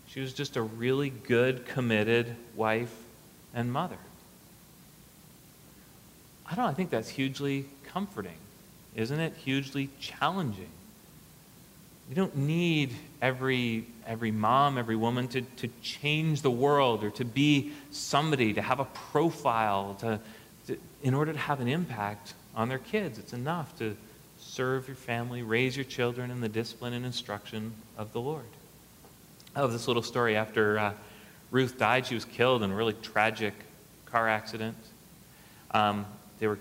[0.08, 2.96] She was just a really good, committed wife
[3.54, 3.98] and mother.
[6.50, 8.38] I don't I think that's hugely comforting.
[8.96, 10.70] Isn't it hugely challenging?
[12.10, 17.26] We don't need every, every mom, every woman to, to change the world or to
[17.26, 20.20] be somebody, to have a profile, to,
[20.68, 23.20] to, in order to have an impact on their kids.
[23.20, 23.98] It's enough to
[24.40, 28.46] serve your family, raise your children in the discipline and instruction of the Lord.
[29.58, 30.36] I love this little story.
[30.36, 30.94] After uh,
[31.50, 33.56] Ruth died, she was killed in a really tragic
[34.06, 34.78] car accident.
[35.72, 36.06] Um,
[36.38, 36.60] they were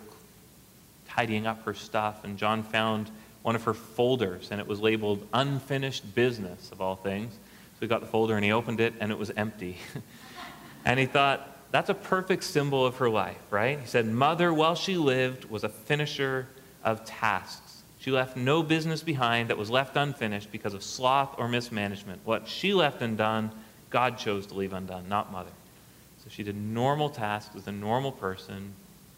[1.06, 3.10] tidying up her stuff, and John found
[3.42, 7.34] one of her folders, and it was labeled Unfinished Business, of all things.
[7.34, 9.76] So he got the folder and he opened it, and it was empty.
[10.86, 13.78] and he thought, that's a perfect symbol of her life, right?
[13.78, 16.48] He said, Mother, while she lived, was a finisher
[16.82, 17.65] of tasks.
[18.06, 22.20] She left no business behind that was left unfinished because of sloth or mismanagement.
[22.24, 23.50] What she left undone,
[23.90, 25.50] God chose to leave undone, not Mother.
[26.18, 28.74] So she did normal tasks as a normal person,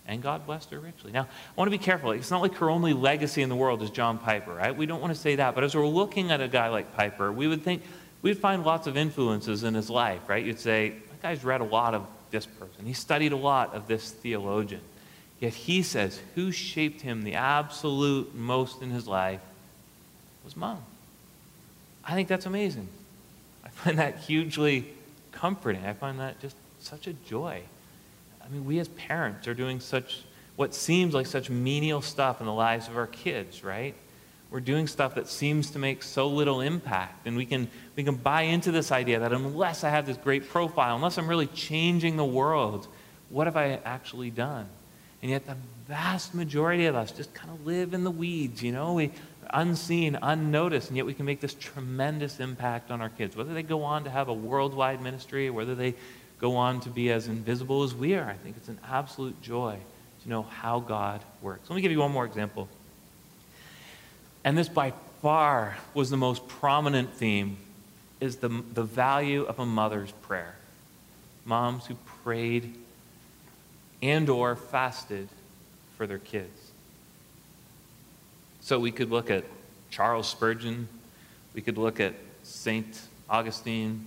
[0.07, 1.13] and God blessed her richly.
[1.13, 2.13] Now, I want to be careful.
[2.13, 4.75] It's not like her only legacy in the world is John Piper, right?
[4.75, 5.55] We don't want to say that.
[5.55, 7.83] But as we're looking at a guy like Piper, we would think,
[8.23, 10.43] we'd find lots of influences in his life, right?
[10.43, 12.87] You'd say, that guy's read a lot of this person.
[12.87, 14.81] He studied a lot of this theologian.
[15.41, 19.41] Yet he says, who shaped him the absolute most in his life
[20.45, 20.83] was mom.
[22.05, 22.89] I think that's amazing.
[23.65, 24.89] I find that hugely
[25.31, 25.85] comforting.
[25.85, 27.63] I find that just such a joy.
[28.45, 30.23] I mean, we as parents are doing such,
[30.57, 33.95] what seems like such menial stuff in the lives of our kids, right?
[34.51, 37.27] We're doing stuff that seems to make so little impact.
[37.27, 40.49] And we can, we can buy into this idea that unless I have this great
[40.49, 42.89] profile, unless I'm really changing the world,
[43.29, 44.67] what have I actually done?
[45.23, 45.57] And yet, the
[45.89, 48.95] vast majority of us just kind of live in the weeds, you know?
[48.95, 49.11] We,
[49.51, 53.37] unseen, unnoticed, and yet we can make this tremendous impact on our kids.
[53.37, 55.95] Whether they go on to have a worldwide ministry, whether they
[56.41, 58.29] go on to be as invisible as we are.
[58.29, 59.79] I think it's an absolute joy
[60.23, 61.69] to know how God works.
[61.69, 62.69] Let me give you one more example.
[64.45, 67.57] And this by far was the most prominent theme
[68.21, 70.55] is the, the value of a mother's prayer.
[71.45, 72.75] Moms who prayed
[74.03, 75.29] and or fasted
[75.97, 76.71] for their kids.
[78.61, 79.45] So we could look at
[79.91, 80.89] Charles Spurgeon,
[81.55, 83.01] we could look at St.
[83.29, 84.07] Augustine,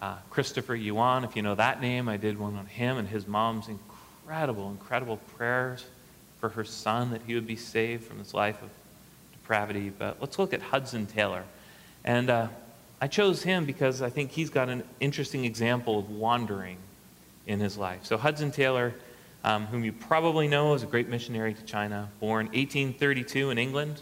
[0.00, 3.28] uh, Christopher Yuan, if you know that name, I did one on him and his
[3.28, 5.84] mom's incredible, incredible prayers
[6.40, 8.68] for her son that he would be saved from this life of
[9.32, 9.92] depravity.
[9.96, 11.44] But let's look at Hudson Taylor.
[12.04, 12.48] And uh,
[13.00, 16.78] I chose him because I think he's got an interesting example of wandering
[17.46, 18.00] in his life.
[18.04, 18.94] So, Hudson Taylor,
[19.44, 24.00] um, whom you probably know, as a great missionary to China, born 1832 in England,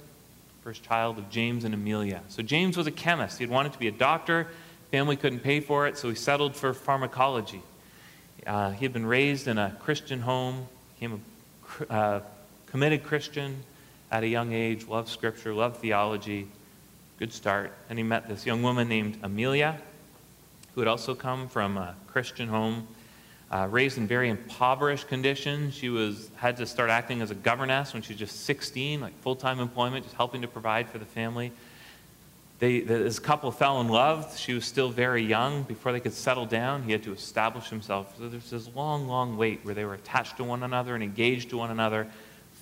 [0.63, 2.23] first child of James and Amelia.
[2.29, 3.39] So, James was a chemist.
[3.39, 4.49] He had wanted to be a doctor.
[4.91, 7.63] Family couldn't pay for it, so he settled for pharmacology.
[8.47, 11.23] Uh, he had been raised in a Christian home, became
[11.89, 12.21] a uh,
[12.67, 13.63] committed Christian
[14.11, 16.49] at a young age, loved scripture, loved theology.
[17.19, 17.73] Good start.
[17.89, 19.79] And he met this young woman named Amelia,
[20.75, 22.89] who had also come from a Christian home,
[23.51, 25.75] uh, raised in very impoverished conditions.
[25.75, 29.19] She was had to start acting as a governess when she was just 16, like
[29.23, 31.53] full-time employment, just helping to provide for the family.
[32.61, 34.39] They, this couple fell in love.
[34.39, 35.63] She was still very young.
[35.63, 38.15] Before they could settle down, he had to establish himself.
[38.19, 41.51] So there's this long, long wait where they were attached to one another and engaged
[41.51, 42.07] to one another.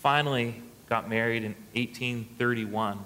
[0.01, 3.01] Finally, got married in 1831.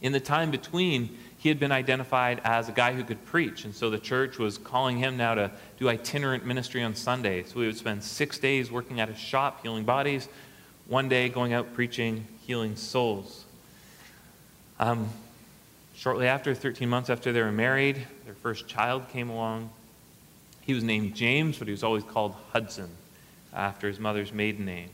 [0.00, 3.74] In the time between, he had been identified as a guy who could preach, and
[3.74, 7.48] so the church was calling him now to do itinerant ministry on Sundays.
[7.48, 10.28] So he would spend six days working at his shop, healing bodies,
[10.86, 13.46] one day going out preaching, healing souls.
[14.78, 15.08] Um,
[15.94, 19.68] Shortly after, 13 months after they were married, their first child came along.
[20.62, 22.88] He was named James, but he was always called Hudson
[23.52, 24.88] after his mother's maiden name.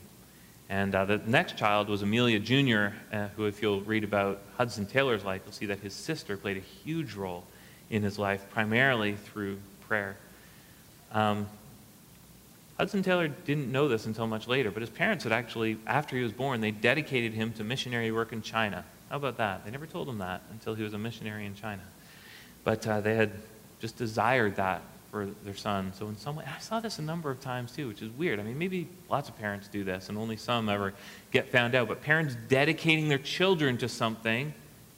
[0.68, 4.86] And uh, the next child was Amelia Jr., uh, who, if you'll read about Hudson
[4.86, 7.44] Taylor's life, you'll see that his sister played a huge role
[7.88, 10.16] in his life, primarily through prayer.
[11.12, 11.46] Um,
[12.78, 16.22] Hudson Taylor didn't know this until much later, but his parents had actually, after he
[16.22, 18.84] was born, they dedicated him to missionary work in China.
[19.08, 19.64] How about that?
[19.64, 21.82] They never told him that until he was a missionary in China.
[22.64, 23.30] But uh, they had
[23.80, 24.82] just desired that
[25.16, 25.94] for their son.
[25.94, 28.38] So in some way, I saw this a number of times too, which is weird.
[28.38, 30.92] I mean, maybe lots of parents do this, and only some ever
[31.30, 31.88] get found out.
[31.88, 34.52] But parents dedicating their children to something,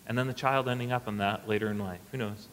[0.09, 2.01] and then the child ending up in that later in life.
[2.11, 2.49] Who knows?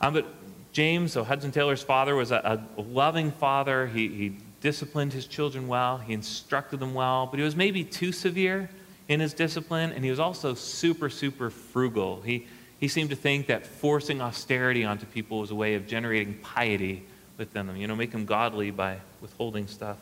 [0.00, 0.24] Um, but
[0.72, 3.88] James, so Hudson Taylor's father, was a, a loving father.
[3.88, 5.98] He, he disciplined his children well.
[5.98, 8.70] He instructed them well, but he was maybe too severe
[9.08, 12.22] in his discipline, and he was also super, super frugal.
[12.24, 12.46] He,
[12.80, 17.04] he seemed to think that forcing austerity onto people was a way of generating piety
[17.38, 19.96] within them, you know, make them godly by withholding stuff.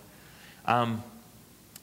[0.67, 1.03] Um,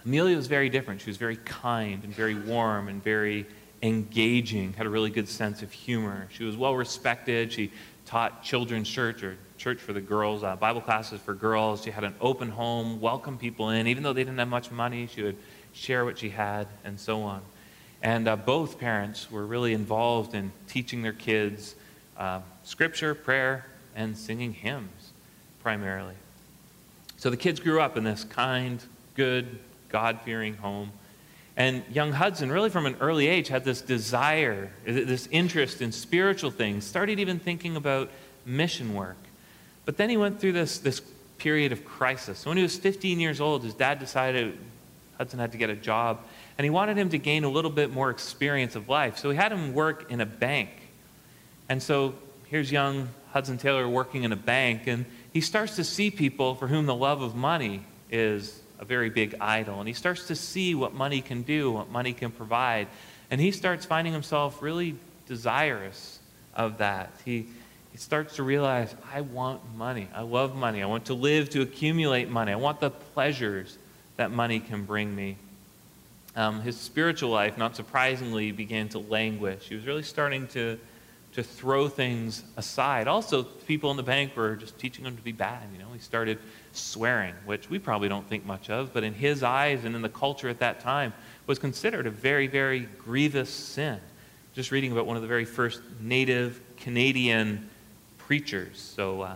[0.05, 1.01] Amelia was very different.
[1.01, 3.45] She was very kind and very warm and very
[3.81, 6.27] engaging, had a really good sense of humor.
[6.31, 7.51] She was well respected.
[7.51, 7.71] She
[8.05, 11.83] taught children's church or church for the girls, uh, Bible classes for girls.
[11.83, 13.87] She had an open home, welcomed people in.
[13.87, 15.37] Even though they didn't have much money, she would
[15.73, 17.41] share what she had, and so on.
[18.01, 21.75] And uh, both parents were really involved in teaching their kids
[22.17, 25.11] uh, scripture, prayer, and singing hymns
[25.61, 26.15] primarily.
[27.17, 28.81] So the kids grew up in this kind,
[29.15, 29.59] good,
[29.89, 30.91] God fearing home.
[31.57, 36.51] And young Hudson, really from an early age, had this desire, this interest in spiritual
[36.51, 38.09] things, started even thinking about
[38.45, 39.17] mission work.
[39.83, 41.01] But then he went through this, this
[41.37, 42.39] period of crisis.
[42.39, 44.57] So when he was 15 years old, his dad decided
[45.17, 46.19] Hudson had to get a job,
[46.59, 49.17] and he wanted him to gain a little bit more experience of life.
[49.17, 50.69] So he had him work in a bank.
[51.69, 52.15] And so
[52.47, 56.67] here's young Hudson Taylor working in a bank, and he starts to see people for
[56.67, 59.79] whom the love of money is a very big idol.
[59.79, 62.89] And he starts to see what money can do, what money can provide.
[63.31, 66.19] And he starts finding himself really desirous
[66.55, 67.13] of that.
[67.23, 67.47] He,
[67.93, 70.09] he starts to realize, I want money.
[70.13, 70.83] I love money.
[70.83, 72.51] I want to live to accumulate money.
[72.51, 73.77] I want the pleasures
[74.17, 75.37] that money can bring me.
[76.35, 79.67] Um, his spiritual life, not surprisingly, began to languish.
[79.67, 80.79] He was really starting to,
[81.33, 83.07] to throw things aside.
[83.07, 85.63] Also, people in the bank were just teaching him to be bad.
[85.73, 86.37] You know, he started
[86.71, 90.09] swearing, which we probably don't think much of, but in his eyes and in the
[90.09, 91.13] culture at that time
[91.47, 93.99] was considered a very, very grievous sin.
[94.53, 97.69] Just reading about one of the very first native Canadian
[98.17, 98.79] preachers.
[98.79, 99.35] So, uh,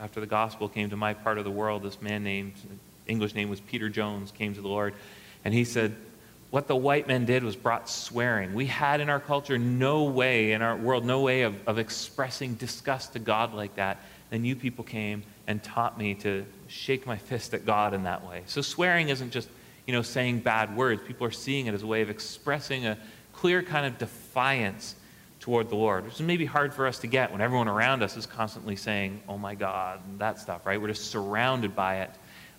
[0.00, 2.54] after the gospel came to my part of the world, this man named
[3.06, 4.94] English name was Peter Jones, came to the Lord.
[5.44, 5.96] And he said,
[6.50, 8.54] What the white men did was brought swearing.
[8.54, 12.54] We had in our culture no way, in our world, no way of, of expressing
[12.54, 13.98] disgust to God like that.
[14.30, 18.26] And you people came and taught me to shake my fist at God in that
[18.26, 18.42] way.
[18.46, 19.48] So swearing isn't just,
[19.86, 21.02] you know, saying bad words.
[21.06, 22.96] People are seeing it as a way of expressing a
[23.34, 24.94] clear kind of defiance
[25.40, 28.16] toward the Lord, which is maybe hard for us to get when everyone around us
[28.16, 30.80] is constantly saying, oh my God, and that stuff, right?
[30.80, 32.10] We're just surrounded by it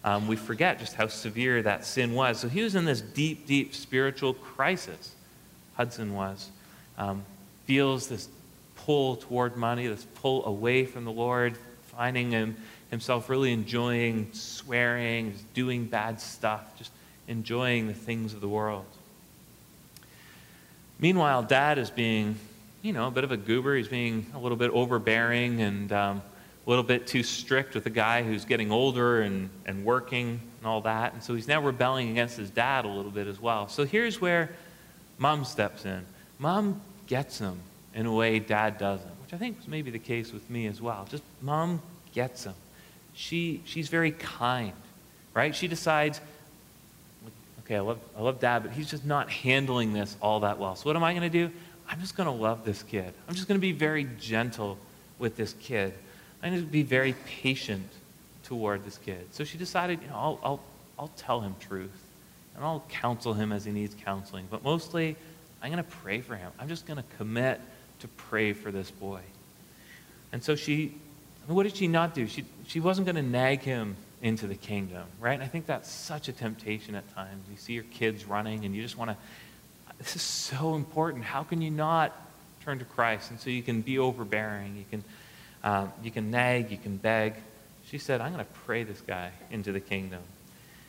[0.03, 2.39] um, we forget just how severe that sin was.
[2.39, 5.13] So he was in this deep, deep spiritual crisis.
[5.75, 6.49] Hudson was.
[6.97, 7.23] Um,
[7.65, 8.27] feels this
[8.75, 12.55] pull toward money, this pull away from the Lord, finding him
[12.89, 16.91] himself really enjoying swearing, doing bad stuff, just
[17.27, 18.85] enjoying the things of the world.
[20.99, 22.35] Meanwhile, dad is being,
[22.81, 23.75] you know, a bit of a goober.
[23.75, 26.21] He's being a little bit overbearing and um,
[26.69, 30.67] a little bit too strict with a guy who's getting older and, and working and
[30.67, 31.13] all that.
[31.13, 33.67] And so he's now rebelling against his dad a little bit as well.
[33.67, 34.51] So here's where
[35.17, 36.05] mom steps in.
[36.37, 37.57] Mom gets him
[37.95, 40.79] in a way dad doesn't, which I think was maybe the case with me as
[40.79, 41.07] well.
[41.09, 41.81] Just mom
[42.13, 42.53] gets him.
[43.15, 44.73] She, she's very kind,
[45.33, 45.55] right?
[45.55, 46.21] She decides,
[47.65, 50.75] okay, I love, I love dad, but he's just not handling this all that well.
[50.75, 51.51] So what am I going to do?
[51.89, 53.11] I'm just going to love this kid.
[53.27, 54.77] I'm just going to be very gentle
[55.17, 55.95] with this kid.
[56.41, 57.87] I'm going to be very patient
[58.43, 59.27] toward this kid.
[59.31, 60.59] So she decided, you know, I'll, I'll,
[60.97, 62.03] I'll tell him truth
[62.55, 64.47] and I'll counsel him as he needs counseling.
[64.49, 65.15] But mostly,
[65.61, 66.51] I'm going to pray for him.
[66.59, 67.61] I'm just going to commit
[67.99, 69.21] to pray for this boy.
[70.31, 70.95] And so she,
[71.47, 72.27] what did she not do?
[72.27, 75.33] She, she wasn't going to nag him into the kingdom, right?
[75.33, 77.45] And I think that's such a temptation at times.
[77.49, 79.17] You see your kids running and you just want to,
[79.97, 81.23] this is so important.
[81.23, 82.15] How can you not
[82.63, 83.31] turn to Christ?
[83.31, 85.03] And so you can be overbearing, you can,
[85.63, 87.35] um, you can nag, you can beg.
[87.85, 90.21] She said, I'm going to pray this guy into the kingdom.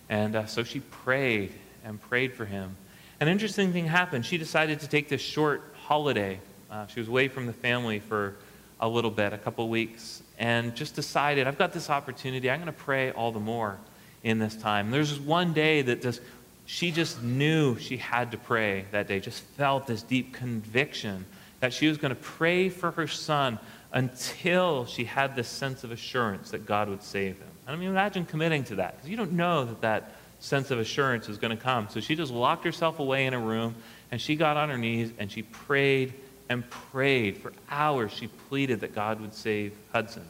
[0.08, 1.52] And uh, so she prayed
[1.84, 2.76] and prayed for him.
[3.20, 4.26] An interesting thing happened.
[4.26, 6.40] She decided to take this short holiday.
[6.70, 8.36] Uh, she was away from the family for
[8.80, 12.50] a little bit, a couple weeks, and just decided, I've got this opportunity.
[12.50, 13.78] I'm going to pray all the more
[14.22, 14.90] in this time.
[14.90, 16.20] there's one day that just,
[16.66, 21.24] she just knew she had to pray that day, just felt this deep conviction
[21.60, 23.58] that she was going to pray for her son
[23.92, 27.48] until she had this sense of assurance that God would save him.
[27.66, 31.28] I mean, imagine committing to that, because you don't know that that sense of assurance
[31.28, 31.88] is going to come.
[31.90, 33.74] So she just locked herself away in a room,
[34.10, 36.14] and she got on her knees, and she prayed
[36.48, 38.12] and prayed for hours.
[38.12, 40.24] She pleaded that God would save Hudson.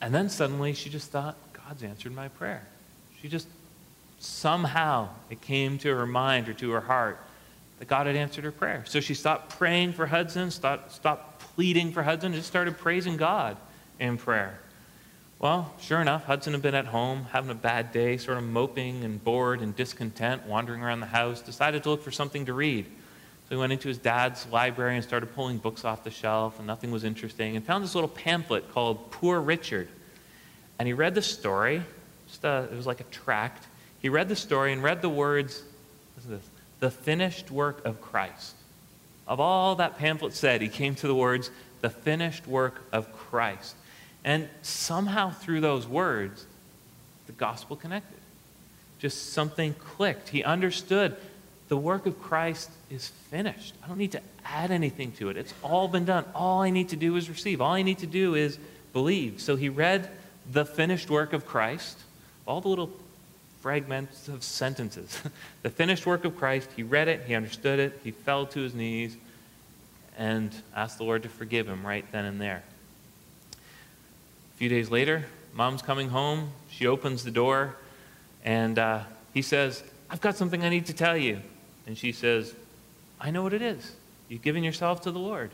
[0.00, 2.62] And then suddenly she just thought, God's answered my prayer.
[3.20, 3.46] She just
[4.18, 7.18] somehow it came to her mind or to her heart
[7.78, 8.84] that God had answered her prayer.
[8.86, 13.56] So she stopped praying for Hudson, stopped, stopped pleading for Hudson, just started praising God
[13.98, 14.58] in prayer.
[15.38, 19.04] Well, sure enough, Hudson had been at home, having a bad day, sort of moping
[19.04, 22.84] and bored and discontent, wandering around the house, decided to look for something to read.
[22.84, 26.66] So he went into his dad's library and started pulling books off the shelf, and
[26.66, 29.88] nothing was interesting, and found this little pamphlet called Poor Richard.
[30.78, 31.82] And he read the story.
[32.28, 33.66] Just a, it was like a tract.
[34.00, 35.62] He read the story and read the words,
[36.26, 36.40] this,
[36.80, 38.56] the finished work of Christ.
[39.30, 41.50] Of all that pamphlet said, he came to the words,
[41.82, 43.76] the finished work of Christ.
[44.24, 46.44] And somehow through those words,
[47.28, 48.18] the gospel connected.
[48.98, 50.30] Just something clicked.
[50.30, 51.16] He understood
[51.68, 53.72] the work of Christ is finished.
[53.84, 55.36] I don't need to add anything to it.
[55.36, 56.24] It's all been done.
[56.34, 57.60] All I need to do is receive.
[57.60, 58.58] All I need to do is
[58.92, 59.40] believe.
[59.40, 60.10] So he read
[60.50, 61.96] the finished work of Christ,
[62.46, 62.90] all the little
[63.60, 65.20] fragments of sentences.
[65.62, 68.74] the finished work of Christ, he read it, he understood it, he fell to his
[68.74, 69.16] knees
[70.16, 72.62] and asked the Lord to forgive him right then and there.
[73.52, 76.50] A few days later, mom's coming home.
[76.70, 77.76] She opens the door
[78.44, 79.00] and uh,
[79.32, 81.40] he says, I've got something I need to tell you.
[81.86, 82.54] And she says,
[83.20, 83.92] I know what it is.
[84.28, 85.50] You've given yourself to the Lord.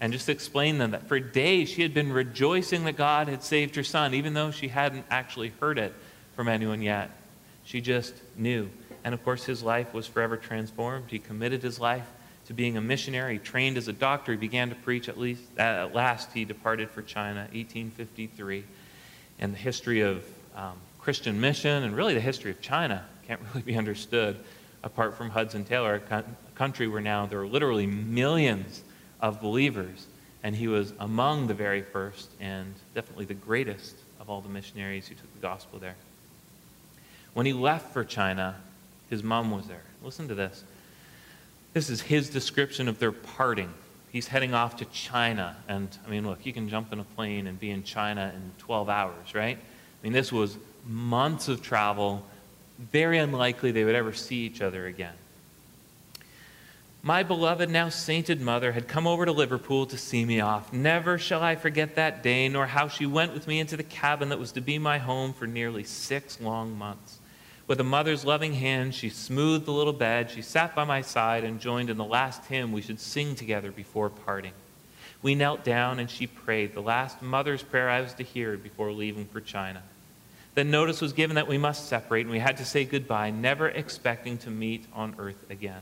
[0.00, 3.76] And just explain them that for days she had been rejoicing that God had saved
[3.76, 5.94] her son, even though she hadn't actually heard it
[6.34, 7.10] from anyone yet.
[7.64, 8.68] She just knew.
[9.04, 11.10] And of course, his life was forever transformed.
[11.10, 12.06] He committed his life
[12.46, 13.34] to being a missionary.
[13.34, 14.32] He trained as a doctor.
[14.32, 16.32] He began to preach at least at last.
[16.32, 18.64] He departed for China, 1853.
[19.38, 23.62] And the history of um, Christian mission and really the history of China can't really
[23.62, 24.38] be understood
[24.82, 28.82] apart from Hudson Taylor, a country where now there are literally millions
[29.20, 30.06] of believers.
[30.42, 35.08] And he was among the very first and definitely the greatest of all the missionaries
[35.08, 35.96] who took the gospel there.
[37.34, 38.56] When he left for China,
[39.10, 39.82] his mom was there.
[40.02, 40.64] Listen to this.
[41.72, 43.72] This is his description of their parting.
[44.12, 45.56] He's heading off to China.
[45.68, 48.52] And I mean, look, you can jump in a plane and be in China in
[48.58, 49.58] 12 hours, right?
[49.58, 50.56] I mean, this was
[50.86, 52.24] months of travel
[52.78, 55.14] very unlikely they would ever see each other again.
[57.02, 60.72] My beloved, now sainted mother had come over to Liverpool to see me off.
[60.72, 64.30] Never shall I forget that day, nor how she went with me into the cabin
[64.30, 67.18] that was to be my home for nearly six long months.
[67.66, 71.44] With a mother's loving hand, she smoothed the little bed, she sat by my side,
[71.44, 74.52] and joined in the last hymn we should sing together before parting.
[75.22, 78.92] We knelt down, and she prayed, the last mother's prayer I was to hear before
[78.92, 79.82] leaving for China.
[80.54, 83.68] Then notice was given that we must separate, and we had to say goodbye, never
[83.68, 85.80] expecting to meet on earth again.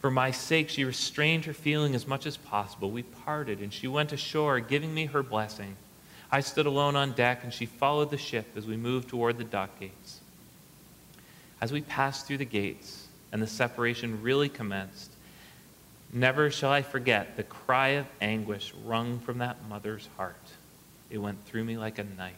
[0.00, 2.90] For my sake, she restrained her feeling as much as possible.
[2.90, 5.76] We parted, and she went ashore, giving me her blessing.
[6.32, 9.44] I stood alone on deck, and she followed the ship as we moved toward the
[9.44, 10.21] dock gates.
[11.62, 15.12] As we passed through the gates and the separation really commenced,
[16.12, 20.34] never shall I forget the cry of anguish wrung from that mother's heart.
[21.08, 22.34] It went through me like a knife.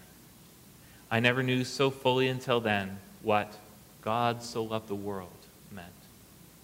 [1.11, 3.57] I never knew so fully until then what
[4.03, 5.31] God so loved the world
[5.73, 5.89] meant.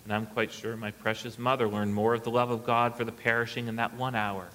[0.05, 3.05] And I'm quite sure my precious mother learned more of the love of God for
[3.05, 4.49] the perishing in that one hour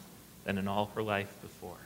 [0.43, 1.78] than in all her life before.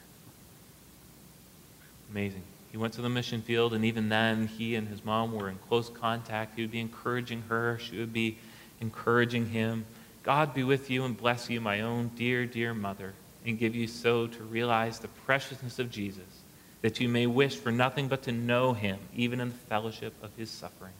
[2.11, 2.43] Amazing.
[2.72, 5.57] He went to the mission field, and even then, he and his mom were in
[5.67, 6.55] close contact.
[6.55, 8.38] He would be encouraging her, she would be
[8.80, 9.86] encouraging him.
[10.24, 13.13] God be with you and bless you, my own dear, dear mother,
[13.45, 16.41] and give you so to realize the preciousness of Jesus,
[16.82, 20.30] that you may wish for nothing but to know him, even in the fellowship of
[20.38, 20.95] his sufferings.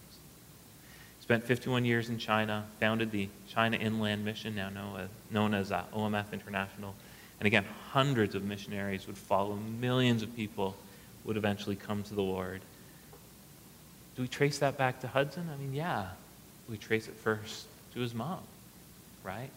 [1.22, 4.72] Spent 51 years in China, founded the China Inland Mission, now
[5.30, 6.96] known as uh, OMF International.
[7.40, 10.76] And again, hundreds of missionaries would follow, millions of people
[11.26, 12.62] would eventually come to the Lord.
[14.16, 15.50] Do we trace that back to Hudson?
[15.54, 16.08] I mean, yeah.
[16.70, 18.40] We trace it first to his mom,
[19.24, 19.50] right?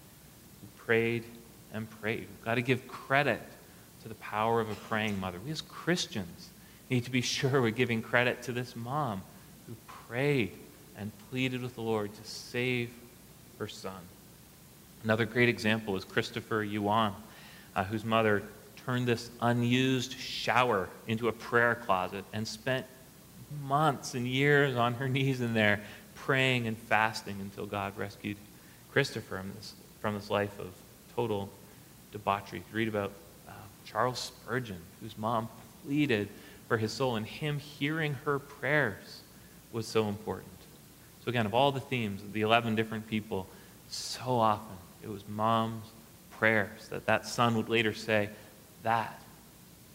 [0.61, 1.25] Who prayed
[1.73, 2.21] and prayed.
[2.21, 3.43] We've got to give credit
[4.03, 5.39] to the power of a praying mother.
[5.45, 6.51] We as Christians
[6.91, 9.23] need to be sure we're giving credit to this mom
[9.67, 9.75] who
[10.09, 10.53] prayed
[10.97, 12.91] and pleaded with the Lord to save
[13.59, 14.01] her son.
[15.05, 17.15] Another great example is Christopher Yuan,
[17.75, 18.43] uh, whose mother
[18.85, 22.87] turned this unused shower into a prayer closet and spent
[23.63, 25.81] months and years on her knees in there
[26.15, 28.37] praying and fasting until God rescued
[28.93, 30.69] Christopher from this, from this life of
[31.17, 31.49] total
[32.13, 32.59] debauchery.
[32.59, 33.13] You Read about
[33.49, 33.53] uh,
[33.85, 35.49] Charles Spurgeon, whose mom
[35.85, 36.29] pleaded
[36.69, 39.23] for his soul, and him hearing her prayers
[39.73, 40.49] was so important.
[41.25, 43.47] So, again, of all the themes of the 11 different people,
[43.89, 45.87] so often it was mom's
[46.31, 48.29] prayers that that son would later say,
[48.83, 49.21] That.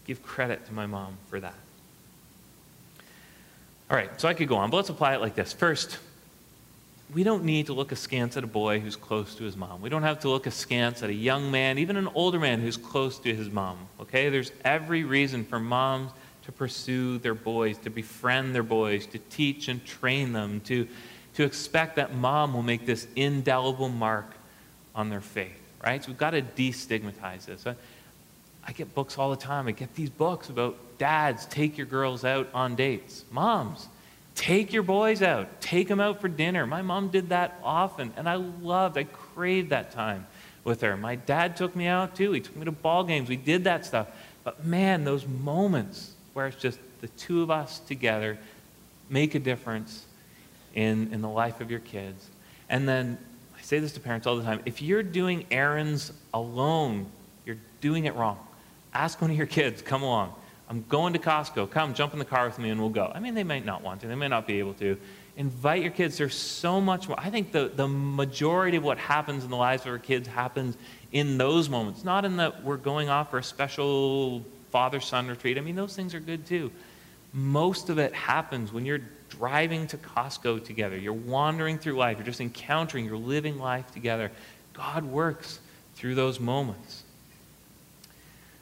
[0.06, 1.54] Give credit to my mom for that.
[3.90, 5.52] All right, so I could go on, but let's apply it like this.
[5.52, 5.98] First,
[7.14, 9.80] we don't need to look askance at a boy who's close to his mom.
[9.80, 12.76] We don't have to look askance at a young man, even an older man who's
[12.76, 13.78] close to his mom.
[14.00, 14.28] Okay?
[14.28, 16.12] There's every reason for moms
[16.44, 20.86] to pursue their boys, to befriend their boys, to teach and train them, to
[21.38, 24.26] to expect that mom will make this indelible mark
[24.92, 26.02] on their faith, right?
[26.02, 27.64] So we've got to destigmatize this.
[28.68, 29.66] I, get books all the time.
[29.66, 33.24] I get these books about dads, take your girls out on dates.
[33.30, 33.88] Moms,
[34.34, 35.60] take your boys out.
[35.60, 36.66] Take them out for dinner.
[36.66, 40.26] My mom did that often, and I loved, I craved that time
[40.64, 40.96] with her.
[40.96, 42.32] My dad took me out too.
[42.32, 43.28] He took me to ball games.
[43.28, 44.08] We did that stuff.
[44.44, 48.38] But man, those moments where it's just the two of us together
[49.10, 50.04] make a difference
[50.74, 52.28] in, in the life of your kids.
[52.68, 53.18] And then
[53.56, 57.06] I say this to parents all the time if you're doing errands alone,
[57.44, 58.38] you're doing it wrong.
[58.98, 60.34] Ask one of your kids, come along.
[60.68, 61.70] I'm going to Costco.
[61.70, 63.12] Come, jump in the car with me and we'll go.
[63.14, 64.98] I mean, they might not want to, they may not be able to.
[65.36, 66.18] Invite your kids.
[66.18, 67.18] There's so much more.
[67.20, 70.76] I think the, the majority of what happens in the lives of our kids happens
[71.12, 75.58] in those moments, not in that we're going off for a special father son retreat.
[75.58, 76.72] I mean, those things are good too.
[77.32, 82.26] Most of it happens when you're driving to Costco together, you're wandering through life, you're
[82.26, 84.32] just encountering, you're living life together.
[84.72, 85.60] God works
[85.94, 87.04] through those moments.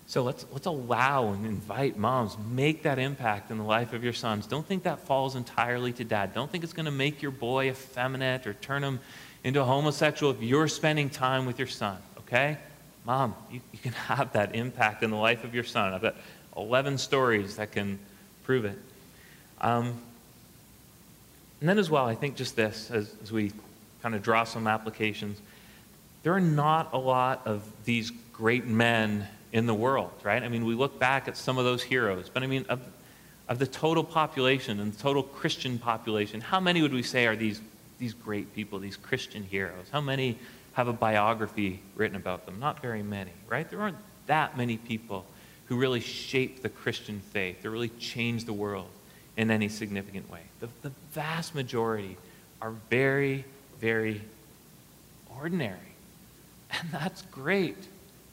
[0.09, 4.13] So let's, let's allow and invite moms, make that impact in the life of your
[4.13, 4.47] sons.
[4.47, 6.33] Don't think that falls entirely to dad.
[6.33, 9.01] Don't think it's going to make your boy effeminate or turn him
[9.43, 12.57] into a homosexual if you're spending time with your son, okay?
[13.05, 15.93] Mom, you, you can have that impact in the life of your son.
[15.93, 16.15] I've got
[16.57, 17.99] 11 stories that can
[18.45, 18.79] prove it.
[19.61, 20.01] Um,
[21.61, 23.51] and then, as well, I think just this, as, as we
[24.03, 25.41] kind of draw some applications,
[26.23, 29.27] there are not a lot of these great men
[29.57, 30.43] in the world, right?
[30.43, 32.81] I mean, we look back at some of those heroes, but I mean, of,
[33.49, 37.37] of the total population and the total Christian population, how many would we say are
[37.37, 37.61] these,
[37.99, 39.87] these great people, these Christian heroes?
[39.91, 40.39] How many
[40.75, 42.61] have a biography written about them?
[42.61, 43.69] Not very many, right?
[43.69, 43.97] There aren't
[44.27, 45.25] that many people
[45.69, 48.89] who really shaped the Christian faith, that really changed the world
[49.39, 50.43] in any significant way.
[50.61, 52.17] The, the vast majority
[52.61, 53.45] are very,
[53.81, 54.21] very
[55.35, 55.79] ordinary.
[56.71, 57.77] And that's great,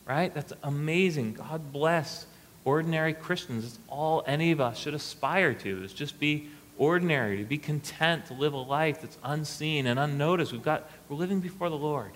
[0.06, 0.34] right?
[0.34, 1.34] That's amazing.
[1.34, 2.26] God bless
[2.66, 3.66] ordinary Christians.
[3.66, 6.48] It's all any of us should aspire to, is just be
[6.78, 10.52] ordinary, to be content to live a life that's unseen and unnoticed.
[10.52, 12.12] We've got, we're living before the Lord,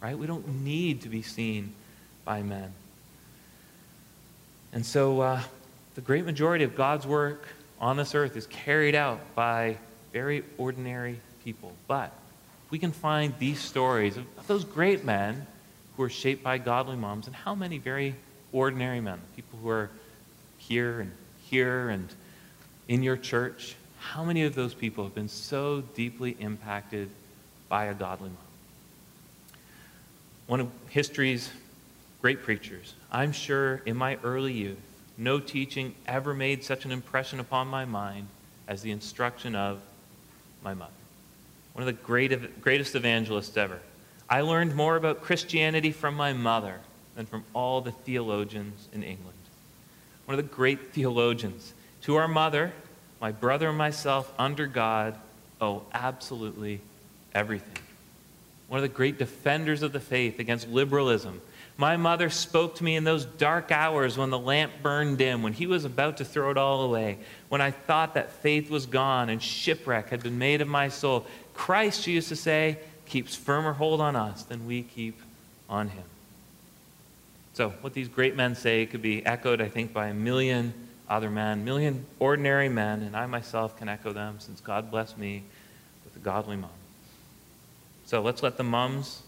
[0.00, 0.18] right?
[0.18, 1.72] We don't need to be seen
[2.24, 2.72] by men.
[4.72, 5.42] And so uh,
[5.94, 7.46] the great majority of God's work
[7.80, 9.78] on this earth is carried out by
[10.12, 11.72] very ordinary people.
[11.86, 12.12] But
[12.70, 15.46] we can find these stories of, of those great men
[15.96, 18.14] who are shaped by godly moms, and how many very
[18.52, 19.90] ordinary men, people who are
[20.58, 22.08] here and here and
[22.88, 27.08] in your church, how many of those people have been so deeply impacted
[27.68, 28.38] by a godly mom?
[30.46, 31.50] One of history's
[32.20, 34.78] great preachers, I'm sure in my early youth,
[35.16, 38.28] no teaching ever made such an impression upon my mind
[38.66, 39.80] as the instruction of
[40.62, 40.90] my mother.
[41.72, 43.80] One of the great, greatest evangelists ever.
[44.34, 46.80] I learned more about Christianity from my mother
[47.14, 49.38] than from all the theologians in England.
[50.24, 51.72] One of the great theologians.
[52.02, 52.72] To our mother,
[53.20, 55.16] my brother and myself, under God,
[55.60, 56.80] owe absolutely
[57.32, 57.78] everything.
[58.66, 61.40] One of the great defenders of the faith against liberalism.
[61.76, 65.52] My mother spoke to me in those dark hours when the lamp burned dim, when
[65.52, 67.18] he was about to throw it all away,
[67.50, 71.24] when I thought that faith was gone and shipwreck had been made of my soul.
[71.54, 75.20] Christ, she used to say, keeps firmer hold on us than we keep
[75.68, 76.04] on him.
[77.54, 80.74] So, what these great men say could be echoed, I think, by a million
[81.08, 85.44] other men, million ordinary men, and I myself can echo them since God blessed me
[86.04, 86.70] with a godly mom.
[88.06, 89.22] So, let's let the moms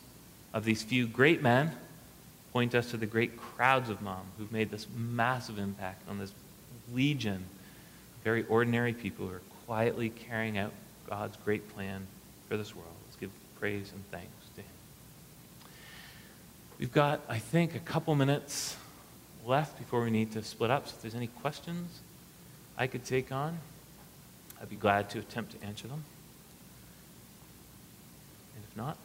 [0.53, 1.73] of these few great men
[2.53, 6.33] point us to the great crowds of moms who've made this massive impact on this
[6.93, 10.73] legion of very ordinary people who are quietly carrying out
[11.09, 12.07] God's great plan
[12.49, 12.96] for this world.
[13.59, 14.69] Praise and thanks to Him.
[16.79, 18.77] We've got, I think, a couple minutes
[19.47, 20.87] left before we need to split up.
[20.89, 22.01] So if there's any questions
[22.77, 23.59] I could take on,
[24.61, 26.05] I'd be glad to attempt to answer them.
[28.55, 28.99] And if not,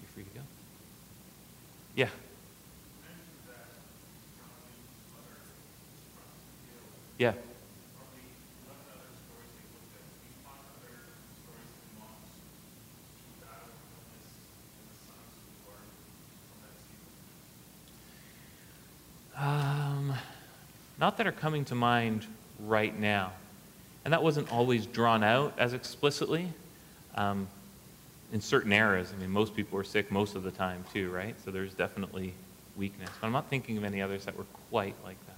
[0.00, 0.44] you're free to go.
[1.94, 2.08] Yeah.
[7.18, 7.32] Yeah.
[19.36, 20.14] Um,
[20.98, 22.26] not that are coming to mind
[22.60, 23.32] right now.
[24.04, 26.52] And that wasn't always drawn out as explicitly.
[27.14, 27.48] Um,
[28.32, 31.34] in certain eras, I mean, most people were sick most of the time too, right?
[31.44, 32.34] So there's definitely
[32.76, 33.10] weakness.
[33.20, 35.36] But I'm not thinking of any others that were quite like that.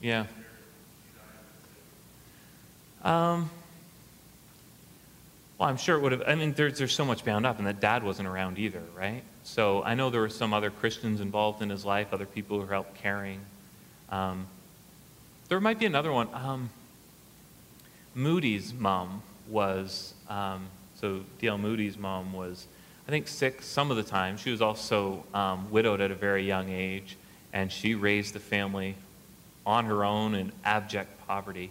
[0.00, 0.26] Yeah.
[3.04, 3.50] Um,
[5.58, 6.22] well, I'm sure it would have.
[6.26, 9.22] I mean, there's, there's so much bound up, and that dad wasn't around either, right?
[9.44, 12.66] So I know there were some other Christians involved in his life, other people who
[12.66, 13.40] helped carrying.
[14.10, 14.46] Um,
[15.48, 16.28] there might be another one.
[16.32, 16.70] Um,
[18.14, 21.58] Moody's mom was, um, so D.L.
[21.58, 22.66] Moody's mom was,
[23.06, 24.38] I think, sick some of the time.
[24.38, 27.16] She was also um, widowed at a very young age,
[27.52, 28.96] and she raised the family
[29.66, 31.70] on her own in abject poverty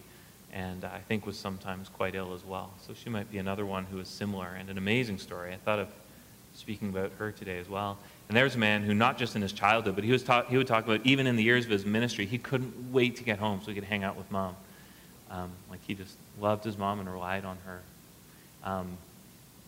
[0.53, 2.71] and I think was sometimes quite ill as well.
[2.85, 5.51] So she might be another one who is similar and an amazing story.
[5.51, 5.87] I thought of
[6.53, 7.97] speaking about her today as well.
[8.27, 10.55] And there's a man who, not just in his childhood, but he, was ta- he
[10.55, 13.39] would talk about even in the years of his ministry, he couldn't wait to get
[13.39, 14.55] home so he could hang out with mom.
[15.31, 17.81] Um, like he just loved his mom and relied on her.
[18.63, 18.97] Um,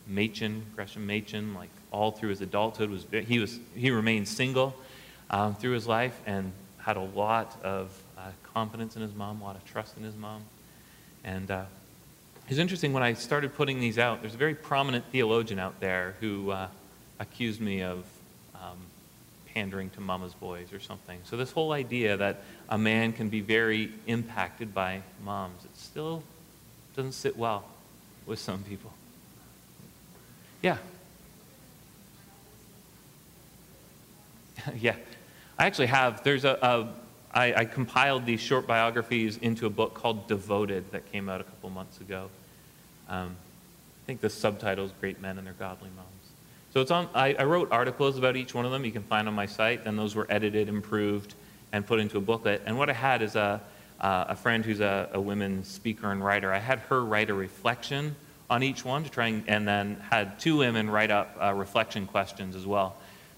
[0.08, 4.76] Machen, Gresham Machen, like all through his adulthood, was he was he remained single
[5.32, 9.44] um, through his life and had a lot of uh, confidence in his mom, a
[9.44, 10.44] lot of trust in his mom.
[11.26, 11.66] And uh,
[12.48, 16.16] it's interesting when I started putting these out, there's a very prominent theologian out there
[16.20, 16.68] who uh,
[17.20, 18.06] accused me of
[18.54, 18.78] um,
[19.54, 21.18] pandering to mama's boys or something.
[21.24, 26.22] So, this whole idea that a man can be very impacted by moms, it still
[26.96, 27.66] doesn't sit well
[28.28, 28.94] with some people.
[30.62, 30.78] Yeah.
[34.80, 34.96] yeah.
[35.58, 36.88] I actually have, there's a, a
[37.36, 41.44] I, I, compiled these short biographies into a book called Devoted that came out a
[41.44, 42.30] couple months ago.
[43.10, 46.10] Um, I think the subtitle is Great Men and Their Godly Moms.
[46.74, 49.28] So it's on, I, I, wrote articles about each one of them you can find
[49.28, 49.84] on my site.
[49.84, 51.36] Then those were edited, improved,
[51.74, 52.62] and put into a booklet.
[52.66, 53.62] And what I had is a,
[54.00, 56.54] uh, a friend who's a, a women speaker and writer.
[56.54, 58.16] I had her write a reflection
[58.50, 62.08] on each one to try and, and then had two women write up uh, reflection
[62.08, 62.96] questions as well.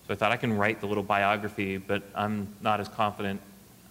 [0.08, 3.42] So I thought I can write the little biography, but I'm not as confident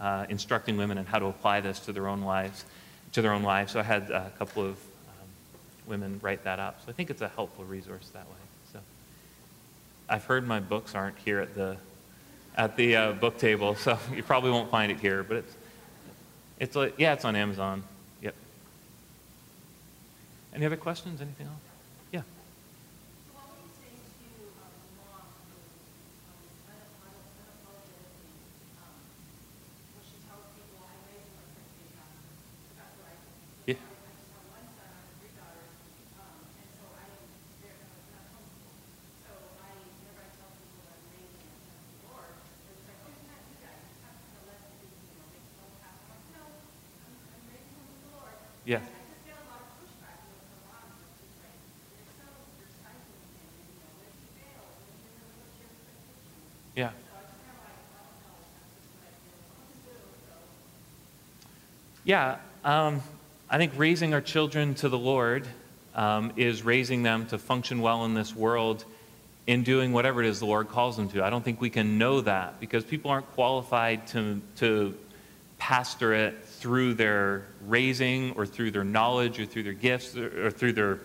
[0.00, 2.64] uh, instructing women on how to apply this to their own lives.
[3.12, 3.72] To their own lives.
[3.72, 5.28] So I had a couple of um,
[5.86, 6.80] women write that up.
[6.84, 8.36] So I think it's a helpful resource that way.
[8.72, 8.78] So
[10.08, 11.76] I've heard my books aren't here at the
[12.56, 15.22] at the uh, book table, so you probably won't find it here.
[15.22, 15.54] But it's
[16.58, 17.82] it's like yeah, it's on Amazon.
[18.22, 18.34] Yep.
[20.54, 21.20] Any other questions?
[21.20, 21.65] Anything else?
[48.66, 48.80] Yeah.
[56.74, 56.90] Yeah.
[62.04, 63.02] Yeah, um,
[63.48, 65.46] I think raising our children to the Lord
[65.94, 68.84] um, is raising them to function well in this world
[69.46, 71.24] in doing whatever it is the Lord calls them to.
[71.24, 74.96] I don't think we can know that because people aren't qualified to, to
[75.58, 80.50] pastor it through their raising or through their knowledge or through their gifts or, or
[80.50, 80.98] through their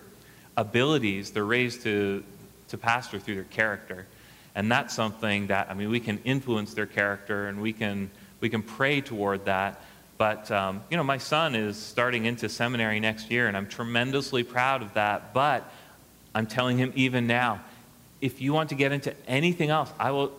[0.57, 1.29] abilities.
[1.29, 2.23] They're raised to,
[2.69, 4.07] to pastor through their character.
[4.55, 8.09] And that's something that, I mean, we can influence their character and we can,
[8.39, 9.85] we can pray toward that.
[10.17, 14.41] But, um, you know, my son is starting into seminary next year, and I'm tremendously
[14.41, 15.31] proud of that.
[15.31, 15.71] But
[16.33, 17.61] I'm telling him even now,
[18.19, 20.31] if you want to get into anything else, I will,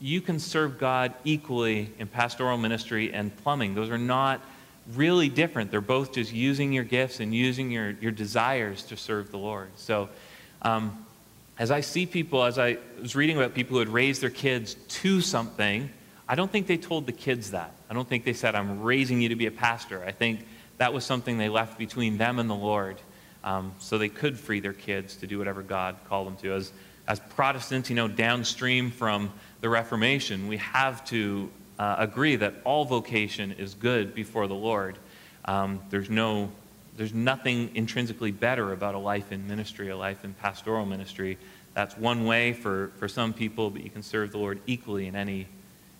[0.00, 3.74] you can serve God equally in pastoral ministry and plumbing.
[3.74, 4.40] Those are not
[4.94, 5.70] really different.
[5.70, 9.68] They're both just using your gifts and using your, your desires to serve the Lord.
[9.76, 10.08] So,
[10.62, 11.04] um,
[11.58, 14.74] as I see people, as I was reading about people who had raised their kids
[14.74, 15.90] to something,
[16.28, 17.72] I don't think they told the kids that.
[17.90, 20.04] I don't think they said, I'm raising you to be a pastor.
[20.04, 20.46] I think
[20.76, 22.96] that was something they left between them and the Lord
[23.42, 26.52] um, so they could free their kids to do whatever God called them to.
[26.52, 26.72] As,
[27.08, 32.84] as Protestants, you know, downstream from the Reformation, we have to uh, agree that all
[32.84, 34.98] vocation is good before the Lord.
[35.44, 36.50] Um, there's no
[36.98, 41.38] there's nothing intrinsically better about a life in ministry, a life in pastoral ministry.
[41.72, 45.14] That's one way for, for some people, but you can serve the Lord equally in
[45.14, 45.46] any,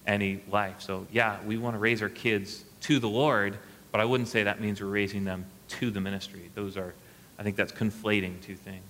[0.08, 0.80] any life.
[0.80, 3.56] So, yeah, we want to raise our kids to the Lord,
[3.92, 6.50] but I wouldn't say that means we're raising them to the ministry.
[6.56, 6.94] Those are,
[7.38, 8.82] I think that's conflating two things.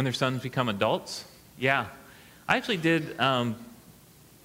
[0.00, 1.26] When their sons become adults?
[1.58, 1.84] Yeah.
[2.48, 3.54] I actually did um,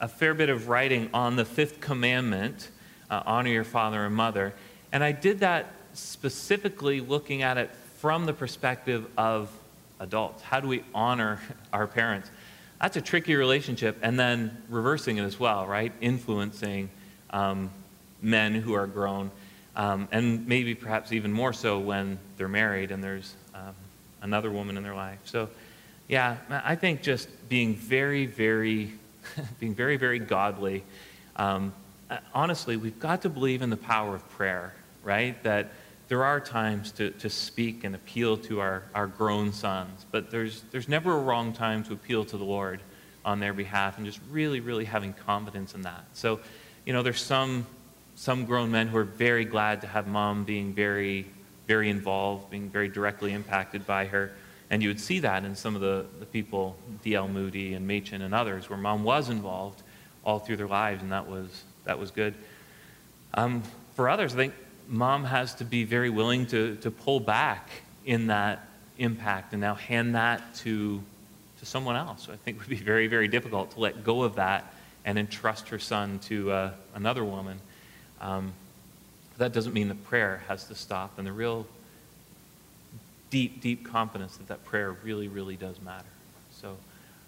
[0.02, 2.68] a fair bit of writing on the fifth commandment
[3.10, 4.54] uh, honor your father and mother.
[4.92, 9.50] And I did that specifically looking at it from the perspective of
[10.02, 10.42] adults.
[10.42, 11.40] How do we honor
[11.72, 12.30] our parents?
[12.82, 13.98] That's a tricky relationship.
[14.02, 15.94] And then reversing it as well, right?
[16.02, 16.90] Influencing
[17.30, 17.72] um,
[18.22, 19.32] men who are grown.
[19.78, 23.74] Um, and maybe perhaps even more so when they're married and there's um,
[24.26, 25.20] another woman in their life.
[25.24, 25.50] So,
[26.08, 28.92] yeah, I think just being very, very,
[29.60, 30.84] being very, very godly.
[31.36, 31.74] Um,
[32.10, 34.74] uh, honestly, we've got to believe in the power of prayer,
[35.04, 35.42] right?
[35.44, 35.72] That
[36.08, 40.64] there are times to, to speak and appeal to our, our grown sons, but there's,
[40.72, 42.82] there's never a wrong time to appeal to the Lord
[43.24, 46.06] on their behalf and just really, really having confidence in that.
[46.14, 46.40] So,
[46.86, 47.66] you know, there's some,
[48.16, 51.28] some grown men who are very glad to have mom being very
[51.68, 54.32] very involved, being very directly impacted by her.
[54.70, 57.28] And you would see that in some of the, the people, D.L.
[57.28, 59.84] Moody and Machen and others, where mom was involved
[60.24, 62.34] all through their lives, and that was, that was good.
[63.36, 63.62] Um,
[63.96, 64.54] for others, I think
[64.88, 67.70] mom has to be very willing to, to pull back
[68.06, 71.02] in that impact and now hand that to,
[71.60, 72.28] to someone else.
[72.32, 75.80] I think would be very, very difficult to let go of that and entrust her
[75.80, 77.60] son to uh, another woman.
[78.20, 78.54] Um,
[79.38, 81.66] that doesn't mean the prayer has to stop and the real
[83.30, 86.06] deep, deep confidence that that prayer really, really does matter.
[86.52, 86.78] So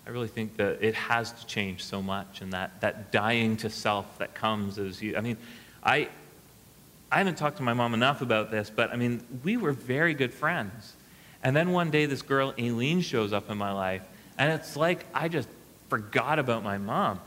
[0.06, 3.70] I really think that it has to change so much and that, that dying to
[3.70, 5.38] self that comes as you, I mean,
[5.84, 6.08] I,
[7.12, 10.14] I haven't talked to my mom enough about this, but I mean, we were very
[10.14, 10.94] good friends.
[11.44, 14.02] And then one day this girl, Aileen, shows up in my life,
[14.38, 15.48] and it's like I just
[15.90, 17.20] forgot about my mom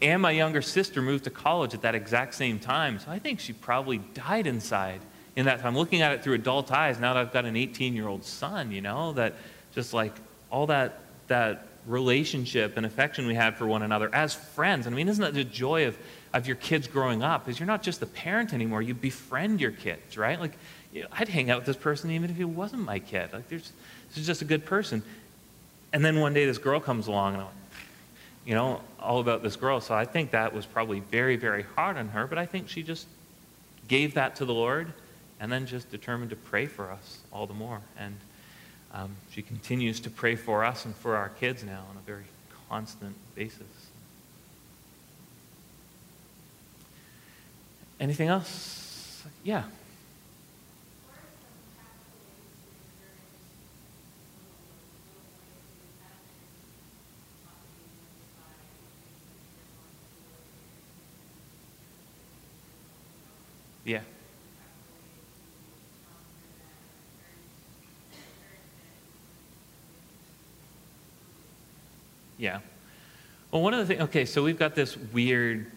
[0.00, 2.98] and my younger sister moved to college at that exact same time.
[2.98, 5.00] So I think she probably died inside
[5.36, 5.76] in that time.
[5.76, 8.70] Looking at it through adult eyes, now that I've got an 18 year old son,
[8.70, 9.34] you know, that
[9.74, 10.12] just like
[10.50, 14.86] all that, that relationship and affection we had for one another as friends.
[14.86, 15.98] I mean, isn't that the joy of,
[16.32, 17.48] of your kids growing up?
[17.48, 20.38] Is you're not just the parent anymore, you befriend your kids, right?
[20.38, 20.52] Like,
[20.92, 23.32] you know, I'd hang out with this person even if he wasn't my kid.
[23.32, 23.72] Like, there's,
[24.08, 25.02] this is just a good person.
[25.92, 27.67] And then one day this girl comes along and I'm like,
[28.48, 29.78] you know, all about this girl.
[29.78, 32.82] So I think that was probably very, very hard on her, but I think she
[32.82, 33.06] just
[33.88, 34.90] gave that to the Lord
[35.38, 37.82] and then just determined to pray for us all the more.
[37.98, 38.16] And
[38.94, 42.24] um, she continues to pray for us and for our kids now on a very
[42.70, 43.60] constant basis.
[48.00, 49.24] Anything else?
[49.44, 49.64] Yeah.
[63.88, 64.00] Yeah.
[72.36, 72.60] Yeah.
[73.50, 75.72] Well, one of the things, okay, so we've got this weird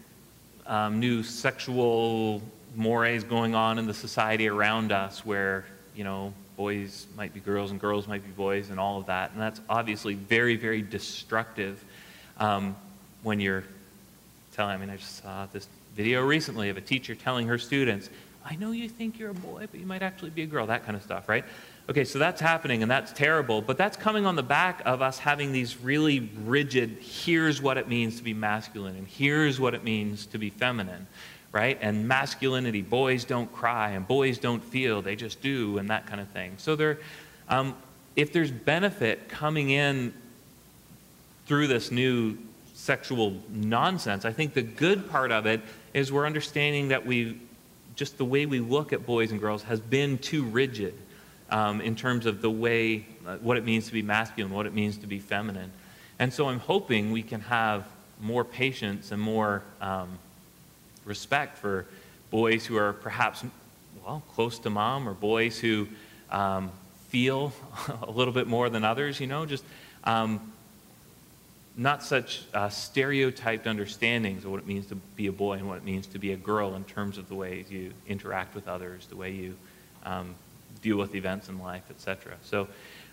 [0.66, 2.42] um, new sexual
[2.76, 5.64] mores going on in the society around us where,
[5.96, 9.32] you know, boys might be girls and girls might be boys and all of that.
[9.32, 11.82] And that's obviously very, very destructive
[12.36, 12.76] um,
[13.22, 13.64] when you're
[14.52, 14.74] telling.
[14.74, 18.10] I mean, I just saw this video recently of a teacher telling her students,
[18.44, 20.84] I know you think you're a boy, but you might actually be a girl, that
[20.84, 21.44] kind of stuff, right?
[21.88, 25.18] Okay, so that's happening and that's terrible, but that's coming on the back of us
[25.18, 29.84] having these really rigid, here's what it means to be masculine and here's what it
[29.84, 31.06] means to be feminine,
[31.52, 31.78] right?
[31.80, 36.20] And masculinity, boys don't cry and boys don't feel, they just do, and that kind
[36.20, 36.54] of thing.
[36.58, 36.98] So there,
[37.48, 37.76] um,
[38.16, 40.14] if there's benefit coming in
[41.46, 42.38] through this new
[42.82, 45.60] sexual nonsense, I think the good part of it
[45.94, 47.38] is we're understanding that we,
[47.94, 50.94] just the way we look at boys and girls has been too rigid
[51.48, 54.74] um, in terms of the way, uh, what it means to be masculine, what it
[54.74, 55.70] means to be feminine.
[56.18, 57.86] And so I'm hoping we can have
[58.20, 60.18] more patience and more um,
[61.04, 61.86] respect for
[62.32, 63.44] boys who are perhaps,
[64.04, 65.86] well, close to mom or boys who
[66.30, 66.72] um,
[67.10, 67.52] feel
[68.02, 69.62] a little bit more than others, you know, just
[70.02, 70.52] um,
[71.76, 75.78] not such uh, stereotyped understandings of what it means to be a boy and what
[75.78, 79.06] it means to be a girl in terms of the ways you interact with others,
[79.06, 79.56] the way you
[80.04, 80.34] um,
[80.82, 82.34] deal with events in life, etc.
[82.42, 82.68] So,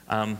[0.09, 0.37] um,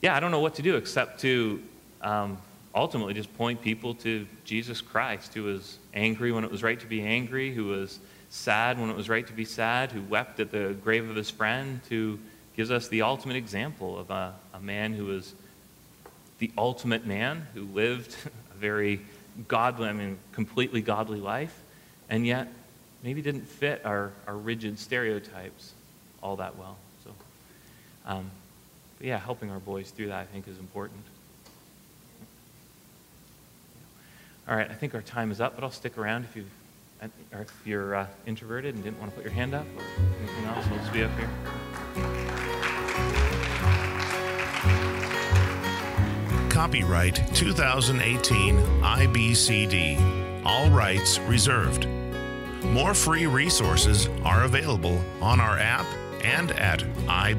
[0.00, 1.62] yeah, I don't know what to do except to
[2.00, 2.38] um,
[2.74, 6.86] ultimately just point people to Jesus Christ, who was angry when it was right to
[6.86, 7.98] be angry, who was
[8.30, 11.30] sad when it was right to be sad, who wept at the grave of his
[11.30, 12.18] friend, who
[12.56, 15.34] gives us the ultimate example of a, a man who was
[16.38, 19.00] the ultimate man, who lived a very
[19.46, 21.56] godly, I mean, completely godly life,
[22.08, 22.48] and yet
[23.02, 25.72] maybe didn't fit our, our rigid stereotypes
[26.22, 26.76] all that well.
[27.04, 27.10] So,
[28.06, 28.30] um,
[29.00, 31.00] yeah, helping our boys through that I think is important.
[34.48, 36.44] All right, I think our time is up, but I'll stick around if you
[37.32, 39.82] or if you're uh, introverted and didn't want to put your hand up or
[40.18, 40.66] anything else.
[40.68, 42.27] We'll just be up here.
[46.58, 50.42] Copyright 2018 IBCD.
[50.44, 51.86] All rights reserved.
[52.64, 55.86] More free resources are available on our app
[56.24, 57.38] and at ibcd.org.